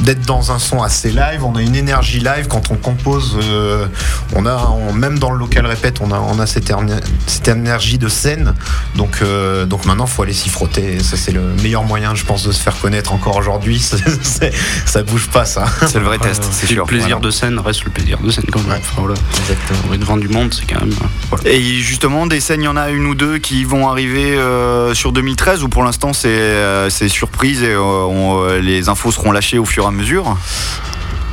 d'être 0.00 0.22
dans 0.26 0.52
un 0.52 0.58
son 0.58 0.82
assez 0.82 1.10
live, 1.10 1.44
on 1.44 1.54
a 1.56 1.62
une 1.62 1.76
énergie 1.76 2.18
live 2.20 2.46
quand 2.48 2.70
on 2.70 2.76
compose, 2.76 3.38
euh, 3.42 3.86
on 4.34 4.44
a 4.46 4.68
on- 4.70 4.92
même 4.92 5.18
dans 5.18 5.30
le 5.30 5.38
local 5.38 5.66
répète, 5.66 5.98
on 6.00 6.10
a 6.10 6.18
on 6.18 6.38
a 6.40 6.46
cette, 6.46 6.72
énergie 7.48 7.98
de 7.98 8.08
scène, 8.08 8.54
donc 8.96 9.18
euh, 9.22 9.66
donc 9.66 9.84
maintenant 9.84 10.06
faut 10.06 10.22
aller 10.22 10.32
s'y 10.32 10.48
frotter, 10.48 11.00
ça 11.02 11.16
c'est 11.16 11.32
le 11.32 11.42
meilleur 11.62 11.84
moyen 11.84 12.14
je 12.14 12.24
pense 12.24 12.42
de 12.44 12.52
se 12.52 12.60
faire 12.60 12.78
connaître 12.80 13.12
encore 13.12 13.36
aujourd'hui, 13.36 13.78
ça 14.86 15.02
bouge 15.02 15.28
pas 15.28 15.44
ça. 15.44 15.64
C'est 15.86 15.98
le 15.98 16.04
vrai 16.04 16.18
test, 16.18 16.42
c'est 16.50 16.66
sûr. 16.66 16.84
Le 16.84 16.88
plaisir 16.88 17.08
Voilà. 17.18 17.20
de 17.26 17.30
scène 17.30 17.58
reste 17.58 17.84
le 17.84 17.90
plaisir 17.90 18.18
de 18.18 18.30
scène 18.30 18.44
quand 18.50 18.60
même. 18.60 18.70
Ouais. 18.70 18.76
Enfin, 18.80 19.00
voilà. 19.02 19.14
Exactement. 19.40 19.78
On 19.90 19.94
est 19.94 19.98
devant 19.98 20.16
du 20.16 20.28
monde, 20.28 20.52
c'est 20.54 20.66
quand 20.72 20.80
même. 20.80 20.92
euh, 20.92 21.06
voilà. 21.30 21.48
Et 21.50 21.60
justement, 21.76 22.26
des 22.26 22.40
scènes, 22.40 22.62
il 22.62 22.66
y 22.66 22.68
en 22.68 22.76
a 22.76 22.90
une 22.90 23.06
ou 23.06 23.14
deux 23.14 23.38
qui 23.38 23.64
vont 23.64 23.88
arriver 23.88 24.36
euh, 24.36 24.94
sur 24.94 25.12
2013 25.12 25.62
ou 25.62 25.68
pour 25.68 25.84
l'instant 25.84 26.12
c'est 26.12 26.28
euh, 26.28 26.90
c'est 26.90 27.08
surprise 27.08 27.62
et 27.62 27.68
euh, 27.72 27.80
on- 27.80 28.42
euh, 28.44 28.60
les 28.60 28.88
infos 28.88 29.12
seront 29.12 29.32
lâchées 29.32 29.58
au 29.58 29.64
fur 29.64 29.83
à 29.86 29.90
mesure. 29.90 30.36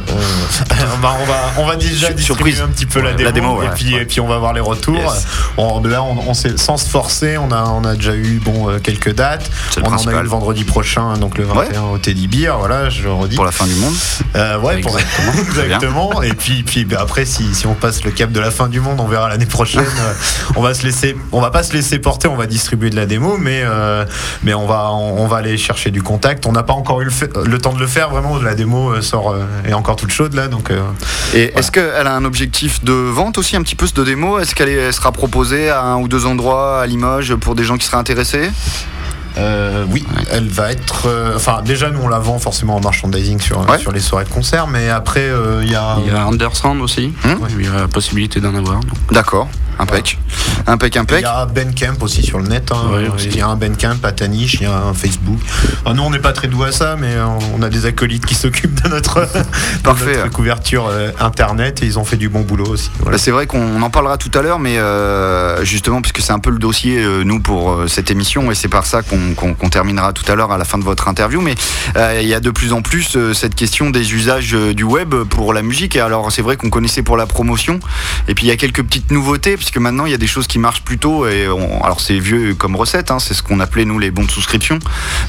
Euh, 0.09 0.75
bah, 1.01 1.15
on, 1.21 1.25
va, 1.25 1.35
on 1.57 1.65
va 1.65 1.75
déjà 1.75 2.11
distribuer 2.13 2.59
un 2.61 2.67
petit 2.67 2.85
peu 2.85 3.01
la 3.01 3.13
démo, 3.13 3.25
la 3.25 3.31
démo, 3.31 3.63
et, 3.63 3.67
puis, 3.75 3.93
ouais. 3.95 4.01
et 4.01 4.05
puis 4.05 4.19
on 4.19 4.27
va 4.27 4.37
voir 4.39 4.53
les 4.53 4.59
retours. 4.61 4.95
Yes. 4.95 5.25
On- 5.57 5.81
là, 5.83 6.03
on, 6.03 6.17
on 6.29 6.33
sans 6.33 6.77
se 6.77 6.89
forcer, 6.89 7.37
on 7.37 7.51
a, 7.51 7.63
on 7.63 7.83
a 7.83 7.95
déjà 7.95 8.13
eu 8.15 8.39
bon, 8.43 8.69
euh, 8.69 8.79
quelques 8.79 9.13
dates. 9.13 9.49
On 9.83 9.91
en 9.93 9.97
a 10.07 10.11
eu 10.19 10.23
le 10.23 10.29
vendredi 10.29 10.63
prochain, 10.63 11.13
donc 11.17 11.37
le 11.37 11.43
21 11.45 11.81
au 11.93 11.97
Teddy 11.97 12.27
Beer, 12.27 12.53
voilà, 12.57 12.89
je 12.89 13.03
le 13.03 13.11
redis. 13.13 13.35
Pour 13.35 13.45
la 13.45 13.51
fin 13.51 13.65
du 13.65 13.75
monde. 13.75 13.93
Euh, 14.35 14.59
ouais, 14.59 14.79
pour- 14.81 14.97
exactement. 15.39 16.21
Et 16.21 16.33
puis, 16.33 16.63
puis 16.63 16.85
bah, 16.85 16.97
après, 17.01 17.25
si, 17.25 17.53
si 17.53 17.67
on 17.67 17.73
passe 17.73 18.03
le 18.03 18.11
cap 18.11 18.31
de 18.31 18.39
la 18.39 18.51
fin 18.51 18.67
du 18.67 18.79
monde, 18.79 18.99
on 18.99 19.07
verra 19.07 19.29
l'année 19.29 19.45
prochaine. 19.45 19.85
on 20.55 20.61
va 20.61 20.73
se 20.73 20.83
laisser, 20.83 21.15
on 21.31 21.41
va 21.41 21.51
pas 21.51 21.63
se 21.63 21.73
laisser 21.73 21.99
porter, 21.99 22.27
on 22.27 22.35
va 22.35 22.47
distribuer 22.47 22.89
de 22.89 22.95
la 22.95 23.05
démo, 23.05 23.37
mais 23.37 23.61
euh, 23.63 24.05
mais 24.43 24.53
on 24.53 24.65
va 24.67 24.91
on, 24.91 25.21
on 25.23 25.27
va 25.27 25.37
aller 25.37 25.57
chercher 25.57 25.91
du 25.91 26.01
contact. 26.03 26.45
On 26.45 26.51
n'a 26.51 26.63
pas 26.63 26.73
encore 26.73 27.01
eu 27.01 27.05
le, 27.05 27.11
fait- 27.11 27.35
le 27.37 27.57
temps 27.59 27.73
de 27.73 27.79
le 27.79 27.87
faire 27.87 28.09
vraiment. 28.09 28.37
La 28.37 28.55
démo 28.55 29.01
sort 29.01 29.31
euh, 29.31 29.45
est 29.67 29.73
encore 29.73 29.90
toute 29.95 30.11
chaude 30.11 30.33
là, 30.33 30.47
donc. 30.47 30.71
euh, 30.71 30.81
Et 31.33 31.51
est-ce 31.57 31.71
qu'elle 31.71 32.07
a 32.07 32.13
un 32.15 32.25
objectif 32.25 32.83
de 32.83 32.93
vente 32.93 33.37
aussi 33.37 33.55
un 33.55 33.61
petit 33.61 33.75
peu 33.75 33.87
de 33.93 34.03
démo? 34.03 34.39
Est-ce 34.39 34.53
qu'elle 34.55 34.69
est- 34.69 34.73
elle 34.75 34.93
sera 34.93 35.11
proposée 35.11 35.69
à 35.69 35.81
un 35.81 35.97
ou 35.97 36.07
deux 36.07 36.25
endroits 36.25 36.81
à 36.81 36.85
Limoges 36.87 37.35
pour 37.35 37.55
des 37.55 37.63
gens 37.63 37.77
qui 37.77 37.85
seraient 37.85 37.97
intéressés? 37.97 38.49
Euh, 39.37 39.85
oui, 39.89 40.05
elle 40.29 40.49
va 40.49 40.71
être. 40.73 41.07
euh, 41.07 41.35
Enfin, 41.37 41.61
déjà, 41.63 41.89
nous 41.89 42.01
on 42.01 42.09
la 42.09 42.19
vend 42.19 42.37
forcément 42.37 42.75
en 42.75 42.81
merchandising 42.81 43.39
sur, 43.39 43.59
Ouais. 43.69 43.79
sur 43.79 43.93
les 43.93 44.01
soirées 44.01 44.25
de 44.25 44.29
concert, 44.29 44.67
mais 44.67 44.89
après, 44.89 45.21
euh, 45.21 45.61
il 45.63 45.71
y 45.71 45.75
a. 45.75 45.95
Il 46.05 46.11
y 46.11 46.15
a 46.15 46.25
Understand 46.25 46.81
aussi. 46.81 47.13
Hum. 47.23 47.39
Il 47.57 47.65
y 47.65 47.69
a 47.69 47.73
la 47.81 47.87
possibilité 47.87 48.41
d'en 48.41 48.53
avoir. 48.55 48.81
donc. 48.81 48.97
D'accord, 49.11 49.47
impec. 49.81 50.17
Impec, 50.67 50.95
Il 50.95 50.99
impec. 50.99 51.21
y 51.21 51.25
a 51.25 51.45
Bandcamp 51.45 51.95
aussi 52.01 52.21
sur 52.23 52.39
le 52.39 52.47
net. 52.47 52.71
hein. 52.71 52.91
Ouais, 52.93 53.07
il 53.25 53.35
y 53.35 53.41
a 53.41 53.47
un 53.47 53.55
Bandcamp 53.55 53.97
à 54.03 54.11
Taniche, 54.11 54.55
il 54.55 54.63
y 54.63 54.65
a 54.65 54.75
un 54.77 54.93
Facebook. 54.93 55.39
Ah, 55.85 55.93
nous, 55.93 56.03
on 56.03 56.09
n'est 56.11 56.19
pas 56.19 56.33
très 56.33 56.47
doués 56.47 56.67
à 56.69 56.71
ça, 56.71 56.95
mais 56.99 57.15
on 57.57 57.61
a 57.61 57.69
des 57.69 57.85
acolytes 57.85 58.25
qui 58.25 58.35
s'occupent 58.41 58.81
de 58.83 58.89
notre, 58.89 59.21
de 59.21 59.81
Parfait. 59.83 60.17
notre 60.17 60.31
couverture 60.31 60.87
euh, 60.87 61.11
internet 61.19 61.81
et 61.81 61.85
ils 61.85 61.97
ont 61.99 62.05
fait 62.05 62.17
du 62.17 62.29
bon 62.29 62.41
boulot 62.41 62.65
aussi. 62.67 62.89
Voilà. 62.99 63.17
Bah, 63.17 63.21
c'est 63.23 63.31
vrai 63.31 63.47
qu'on 63.47 63.81
en 63.81 63.89
parlera 63.89 64.17
tout 64.17 64.31
à 64.37 64.41
l'heure, 64.41 64.59
mais 64.59 64.77
euh, 64.77 65.63
justement, 65.65 66.01
puisque 66.01 66.19
c'est 66.21 66.33
un 66.33 66.39
peu 66.39 66.51
le 66.51 66.59
dossier, 66.59 66.99
euh, 66.99 67.23
nous, 67.23 67.39
pour 67.39 67.71
euh, 67.71 67.87
cette 67.87 68.11
émission, 68.11 68.51
et 68.51 68.55
c'est 68.55 68.67
par 68.67 68.85
ça 68.85 69.01
qu'on 69.01 69.69
terminera 69.69 70.13
tout 70.13 70.29
à 70.31 70.35
l'heure 70.35 70.51
à 70.51 70.57
la 70.57 70.65
fin 70.65 70.77
de 70.77 70.83
votre 70.83 71.07
interview, 71.07 71.41
mais 71.41 71.55
euh, 71.97 72.19
il 72.21 72.27
y 72.27 72.33
a 72.33 72.39
de 72.39 72.51
plus 72.51 72.73
en 72.73 72.81
plus 72.81 73.15
euh, 73.15 73.33
cette 73.33 73.55
question 73.55 73.89
des 73.89 74.13
usages 74.13 74.53
euh, 74.53 74.73
du 74.73 74.83
web 74.83 75.13
pour 75.29 75.53
la 75.53 75.61
musique. 75.61 75.95
Et 75.95 75.99
alors, 76.01 76.31
c'est 76.31 76.41
vrai 76.41 76.55
qu'on 76.57 76.69
connaissait 76.69 77.01
pour 77.03 77.17
la 77.17 77.25
promotion, 77.25 77.79
et 78.27 78.35
puis 78.35 78.45
il 78.45 78.49
y 78.49 78.51
a 78.51 78.57
quelques 78.57 78.83
petites 78.83 79.11
nouveautés, 79.11 79.57
puisque 79.71 79.81
maintenant, 79.81 80.05
il 80.05 80.11
y 80.11 80.15
a 80.15 80.17
des 80.17 80.27
choses 80.27 80.47
qui 80.47 80.59
marchent 80.59 80.81
plutôt, 80.81 81.25
et 81.27 81.47
on- 81.47 81.81
alors 81.81 82.01
c'est 82.01 82.19
vieux 82.19 82.53
comme 82.55 82.75
recette, 82.75 83.09
hein, 83.09 83.19
c'est 83.19 83.33
ce 83.33 83.41
qu'on 83.41 83.61
appelait, 83.61 83.85
nous, 83.85 83.99
les 83.99 84.11
bons 84.11 84.25
de 84.25 84.29
souscription, 84.31 84.79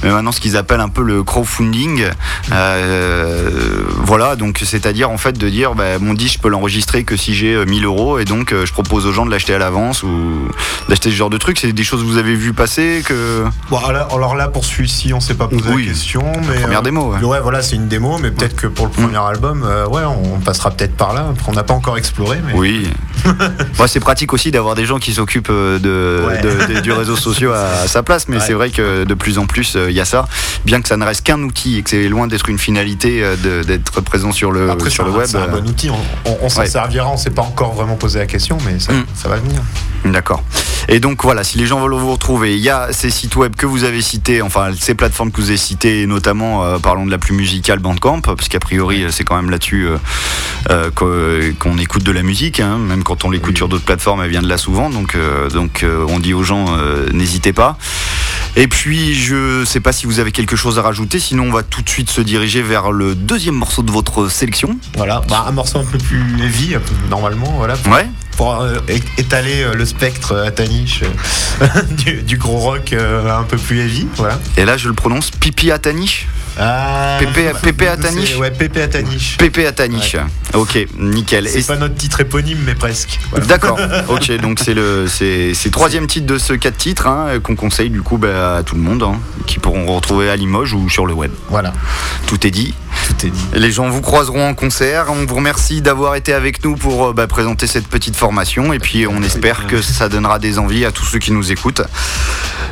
mais 0.03 0.11
maintenant, 0.11 0.33
ce 0.33 0.41
qu'ils 0.41 0.57
appellent 0.57 0.81
un 0.81 0.89
peu 0.89 1.03
le 1.05 1.23
crowdfunding. 1.23 2.07
Euh, 2.51 3.51
voilà, 3.99 4.35
donc 4.35 4.61
c'est-à-dire 4.65 5.11
en 5.11 5.17
fait 5.19 5.39
de 5.39 5.49
dire 5.49 5.75
bah, 5.75 5.99
mon 6.01 6.15
disque 6.15 6.33
je 6.35 6.39
peux 6.41 6.49
l'enregistrer 6.49 7.05
que 7.05 7.17
si 7.17 7.35
j'ai 7.35 7.55
euh, 7.55 7.67
1000 7.67 7.85
euros 7.85 8.19
et 8.19 8.25
donc 8.25 8.53
euh, 8.53 8.65
je 8.67 8.73
propose 8.73 9.07
aux 9.07 9.13
gens 9.13 9.27
de 9.27 9.31
l'acheter 9.31 9.55
à 9.55 9.59
l'avance 9.59 10.03
ou 10.03 10.49
d'acheter 10.89 11.11
ce 11.11 11.15
genre 11.15 11.31
de 11.31 11.37
trucs. 11.39 11.59
C'est 11.61 11.73
des 11.73 11.85
choses 11.85 12.01
que 12.01 12.07
vous 12.07 12.17
avez 12.19 12.35
vu 12.35 12.53
passer 12.53 13.03
que 13.05 13.45
Bon, 13.71 13.77
alors, 13.79 14.35
là, 14.35 14.49
pour 14.49 14.65
celui-ci, 14.65 15.13
on 15.13 15.21
s'est 15.21 15.35
pas 15.35 15.47
posé 15.47 15.63
Oui. 15.73 15.85
la 15.87 15.93
question. 15.93 16.23
Mais, 16.49 16.61
première 16.61 16.81
euh, 16.81 16.83
démo. 16.83 17.13
ouais. 17.13 17.23
Ouais, 17.25 17.41
voilà, 17.41 17.63
c'est 17.63 17.77
une 17.77 17.87
démo, 17.89 18.19
mais 18.19 18.31
peut-être 18.31 18.57
que 18.57 18.67
pour 18.67 18.87
le 18.87 18.93
premier 18.93 19.19
album, 19.19 19.63
euh, 19.65 19.87
ouais, 19.87 20.03
on 20.05 20.41
passera 20.41 20.71
peut-être 20.71 20.97
par 20.97 21.13
là. 21.13 21.33
On 21.47 21.53
n'a 21.53 21.63
pas 21.63 21.75
encore 21.75 21.97
exploré, 21.99 22.39
mais. 22.47 22.55
Oui. 22.55 22.89
Bon, 23.79 23.87
c'est 23.87 24.01
pratique 24.01 24.22
aussi 24.33 24.51
d'avoir 24.51 24.75
des 24.75 24.85
gens 24.87 24.99
qui 24.99 25.13
s'occupent 25.13 25.49
euh, 25.51 25.79
de, 25.79 26.27
Ouais. 26.27 26.41
de- 26.41 26.75
de- 26.75 26.81
du 26.81 26.93
réseau 26.93 27.17
social 27.17 27.53
à, 27.53 27.83
à 27.83 27.87
sa 27.89 28.03
place, 28.03 28.29
mais 28.29 28.37
Ouais. 28.37 28.43
c'est 28.47 28.53
vrai 28.53 28.71
que 28.71 29.05
de 29.05 29.15
plus 29.15 29.39
en 29.39 29.47
plus 29.47 29.75
euh, 29.77 29.91
il 29.91 29.97
y 29.97 30.01
a 30.01 30.05
ça, 30.05 30.27
bien 30.65 30.81
que 30.83 30.89
ça 30.89 30.97
ne 30.97 31.05
reste 31.05 31.23
qu'un 31.25 31.43
outil 31.43 31.79
et 31.79 31.83
que 31.83 31.91
c'est 31.91 32.09
loin 32.09 32.27
d'être 32.27 32.49
une 32.49 32.59
finalité 32.59 33.23
euh, 33.23 33.63
d'être 33.65 34.01
présent 34.03 34.33
sur 34.33 34.53
le, 34.53 34.71
Après, 34.71 34.91
sur 34.91 35.05
le 35.05 35.11
un- 35.13 35.17
web. 35.17 35.27
C'est 35.27 35.39
un 35.39 35.49
bon 35.49 35.67
outil. 35.69 35.91
On, 35.91 36.31
on- 36.31 36.39
on 36.43 36.49
s'en 36.49 36.61
Ouais. 36.61 36.67
servira. 36.69 37.11
On 37.11 37.17
s'est 37.17 37.31
pas 37.31 37.43
encore 37.43 37.73
vraiment 37.75 37.97
posé 37.97 38.19
la 38.19 38.27
question, 38.27 38.59
mais 38.67 38.79
ça, 38.79 38.93
Mm. 38.93 39.05
ça 39.15 39.29
va 39.29 39.37
venir. 39.37 39.61
D'accord. 40.05 40.43
Et 40.89 40.99
donc 40.99 41.23
voilà, 41.23 41.45
si 41.45 41.59
les 41.59 41.67
gens 41.67 41.81
veulent 41.81 41.95
vous 41.95 42.11
retrouver, 42.13 42.57
il 42.57 42.61
y 42.63 42.69
a 42.69 42.89
ces 42.93 43.09
sites 43.11 43.37
web 43.37 43.55
que 43.55 43.67
vous 43.67 43.85
avez 43.85 44.03
cités, 44.03 44.43
enfin 44.43 44.71
ces 44.77 44.97
plateformes 44.97 45.31
que 45.31 45.41
vous 45.41 45.49
avez 45.51 45.57
citées, 45.57 46.07
notamment 46.07 46.65
euh, 46.65 46.79
parlons 46.79 47.07
de 47.07 47.11
la 47.13 47.19
plus 47.19 47.35
musicale 47.35 47.79
Bandcamp, 47.79 48.21
parce 48.21 48.49
qu'a 48.49 48.59
priori 48.59 49.05
euh, 49.05 49.11
c'est 49.13 49.23
quand 49.23 49.37
même 49.37 49.51
là-dessus 49.51 49.87
euh, 49.87 49.97
euh, 50.71 50.91
qu'o- 50.91 51.55
qu'on 51.61 51.79
écoute 51.79 52.03
de 52.03 52.11
la 52.11 52.23
musique, 52.25 52.59
hein, 52.59 52.79
même 52.79 53.05
quand 53.05 53.25
on 53.25 53.31
l'écoute 53.31 53.51
Oui. 53.53 53.57
sur 53.59 53.69
d'autres 53.69 53.85
plateformes, 53.85 54.23
elle 54.25 54.31
vient 54.31 54.43
de 54.43 54.49
là 54.49 54.59
souvent, 54.59 54.91
donc, 54.91 55.17
donc 55.53 55.85
on 56.09 56.19
dit 56.19 56.35
aux 56.35 56.43
gens 56.43 56.67
n'hésitez 57.13 57.53
pas. 57.53 57.79
Et 58.57 58.67
puis 58.69 59.15
je 59.15 59.65
sais 59.65 59.81
pas 59.81 59.93
si 59.93 60.07
vous 60.07 60.19
avez 60.19 60.33
quelque 60.33 60.57
chose 60.57 60.79
à 60.81 60.83
rajouter, 60.83 61.21
sinon 61.21 61.45
on 61.45 61.53
va 61.53 61.63
tout 61.63 61.81
de 61.83 61.89
suite 61.89 62.11
se 62.11 62.21
diriger 62.21 62.61
vers 62.61 62.91
le 62.91 63.15
deuxième 63.15 63.55
morceau 63.55 63.83
de 63.83 63.91
votre 63.93 64.29
sélection. 64.29 64.77
Voilà, 64.97 65.23
bah, 65.29 65.45
un 65.49 65.53
morceau 65.53 65.79
un 65.79 65.85
peu 65.85 65.97
plus 65.99 66.21
heavy, 66.43 66.75
un 66.75 66.81
peu- 66.81 66.93
normalement, 67.09 67.55
voilà, 67.57 67.75
Ouais. 67.91 68.09
Pour, 68.43 68.61
euh, 68.61 68.75
étaler 69.19 69.63
euh, 69.63 69.75
le 69.75 69.87
spectre 69.87 70.35
à 70.35 70.49
euh, 70.49 71.67
du, 71.91 72.23
du 72.23 72.37
gros 72.39 72.59
rock 72.59 72.93
un 72.93 73.45
peu 73.45 73.57
plus 73.57 73.79
heavy, 73.79 74.09
voilà. 74.17 74.37
Et 74.57 74.65
là 74.65 74.77
je 74.77 74.89
le 74.89 74.95
prononce 74.95 75.31
Pipi 75.31 75.71
Atani. 75.71 76.27
Ah, 76.59 77.19
Pépé- 77.21 77.53
Pépé 77.63 77.87
à 77.87 77.95
c'est- 77.95 78.03
Taniche 78.03 78.37
Ouais, 78.37 78.51
Pépé 78.51 78.83
à 78.83 78.89
Taniche. 78.89 79.37
Pépé 79.39 79.65
Atani. 79.65 80.01
Ok, 80.55 80.87
nickel. 80.99 81.49
C'est 81.49 81.67
pas 81.67 81.77
notre 81.77 81.95
titre 81.95 82.21
éponyme, 82.21 82.59
mais 82.67 82.75
presque. 82.75 83.21
Voilà. 83.31 83.47
D'accord. 83.53 83.79
Ok, 84.09 84.31
donc 84.41 84.59
c'est 84.59 84.75
le 84.75 85.07
c'est 85.09 85.55
c'est 85.55 85.71
troisième 85.71 86.09
titre 86.09 86.27
de 86.27 86.37
ce 86.37 86.53
quatre 86.53 86.77
titres 86.77 87.07
hein, 87.07 87.39
qu'on 87.43 87.55
conseille 87.55 87.91
du 87.91 88.03
coup 88.03 88.19
bah, 88.19 88.57
à 88.57 88.63
tout 88.65 88.75
le 88.75 88.83
monde, 88.83 89.03
hein, 89.05 89.21
qui 89.47 89.61
pourront 89.61 89.87
retrouver 89.95 90.29
à 90.29 90.37
Limoges 90.37 90.75
ou 90.75 90.91
sur 90.91 91.07
le 91.07 91.15
web. 91.15 91.31
Voilà, 91.49 91.73
Tout 92.27 92.45
est 92.47 92.51
dit. 92.51 92.75
Les 93.55 93.71
gens 93.71 93.89
vous 93.89 94.01
croiseront 94.01 94.49
en 94.49 94.55
concert. 94.55 95.07
On 95.11 95.27
vous 95.27 95.35
remercie 95.35 95.83
d'avoir 95.83 96.15
été 96.15 96.33
avec 96.33 96.65
nous 96.65 96.77
pour 96.77 97.09
euh, 97.09 97.13
bah, 97.13 97.27
présenter 97.27 97.67
cette 97.67 97.89
petite 97.89 98.17
formation 98.17 98.73
et 98.73 98.79
puis 98.79 99.07
on 99.07 99.23
espère 99.23 99.67
que 99.67 99.83
ça 99.83 100.09
donnera 100.09 100.39
des 100.39 100.59
envies 100.59 100.85
à 100.85 100.93
tous 100.93 101.05
ceux 101.05 101.19
qui 101.19 101.33
nous 101.33 101.53
écoutent. 101.53 101.83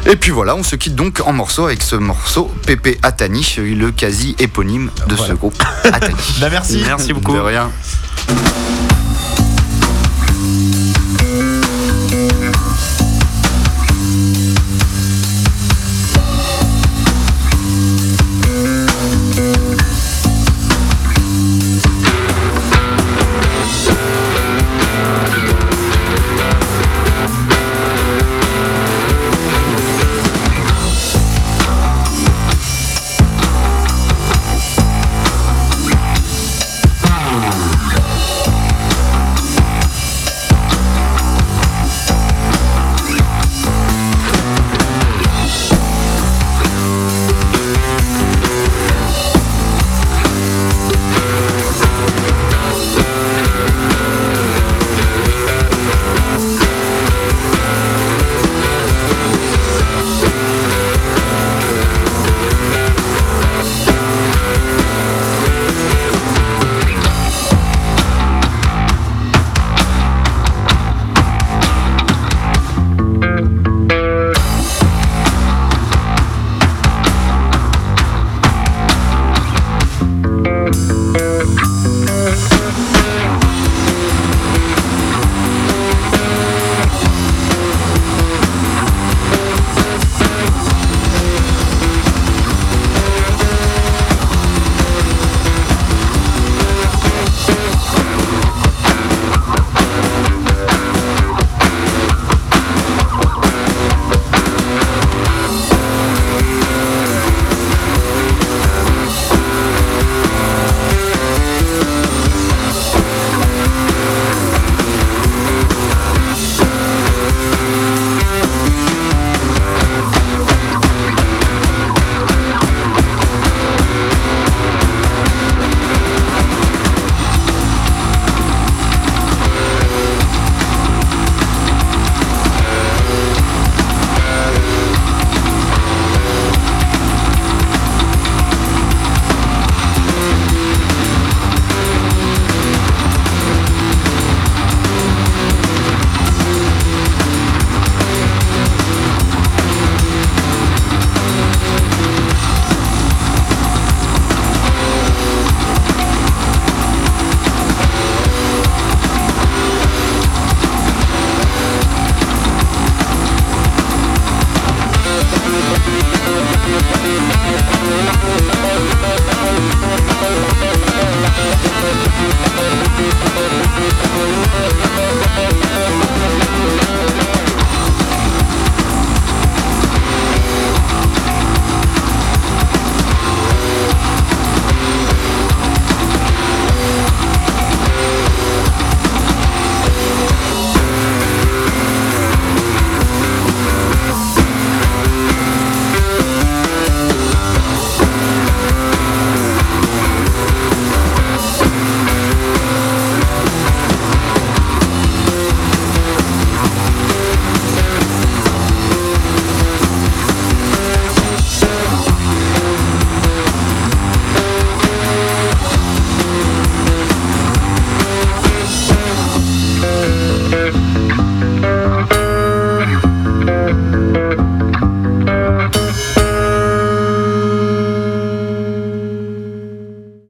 Et 0.07 0.17
puis 0.17 0.31
voilà, 0.31 0.57
on 0.57 0.63
se 0.63 0.77
quitte 0.77 0.95
donc 0.95 1.21
en 1.25 1.33
morceau 1.33 1.67
avec 1.67 1.83
ce 1.83 1.97
morceau 1.97 2.51
Pépé 2.67 2.99
Atani, 3.03 3.57
le 3.59 3.91
quasi 3.91 4.35
éponyme 4.39 4.91
de 5.07 5.17
ce 5.17 5.33
groupe 5.33 5.63
Atani. 5.85 6.15
Bah, 6.41 6.49
merci. 6.51 6.83
Merci 6.87 7.13
beaucoup. 7.13 7.35
De 7.35 7.41
rien. 7.41 7.71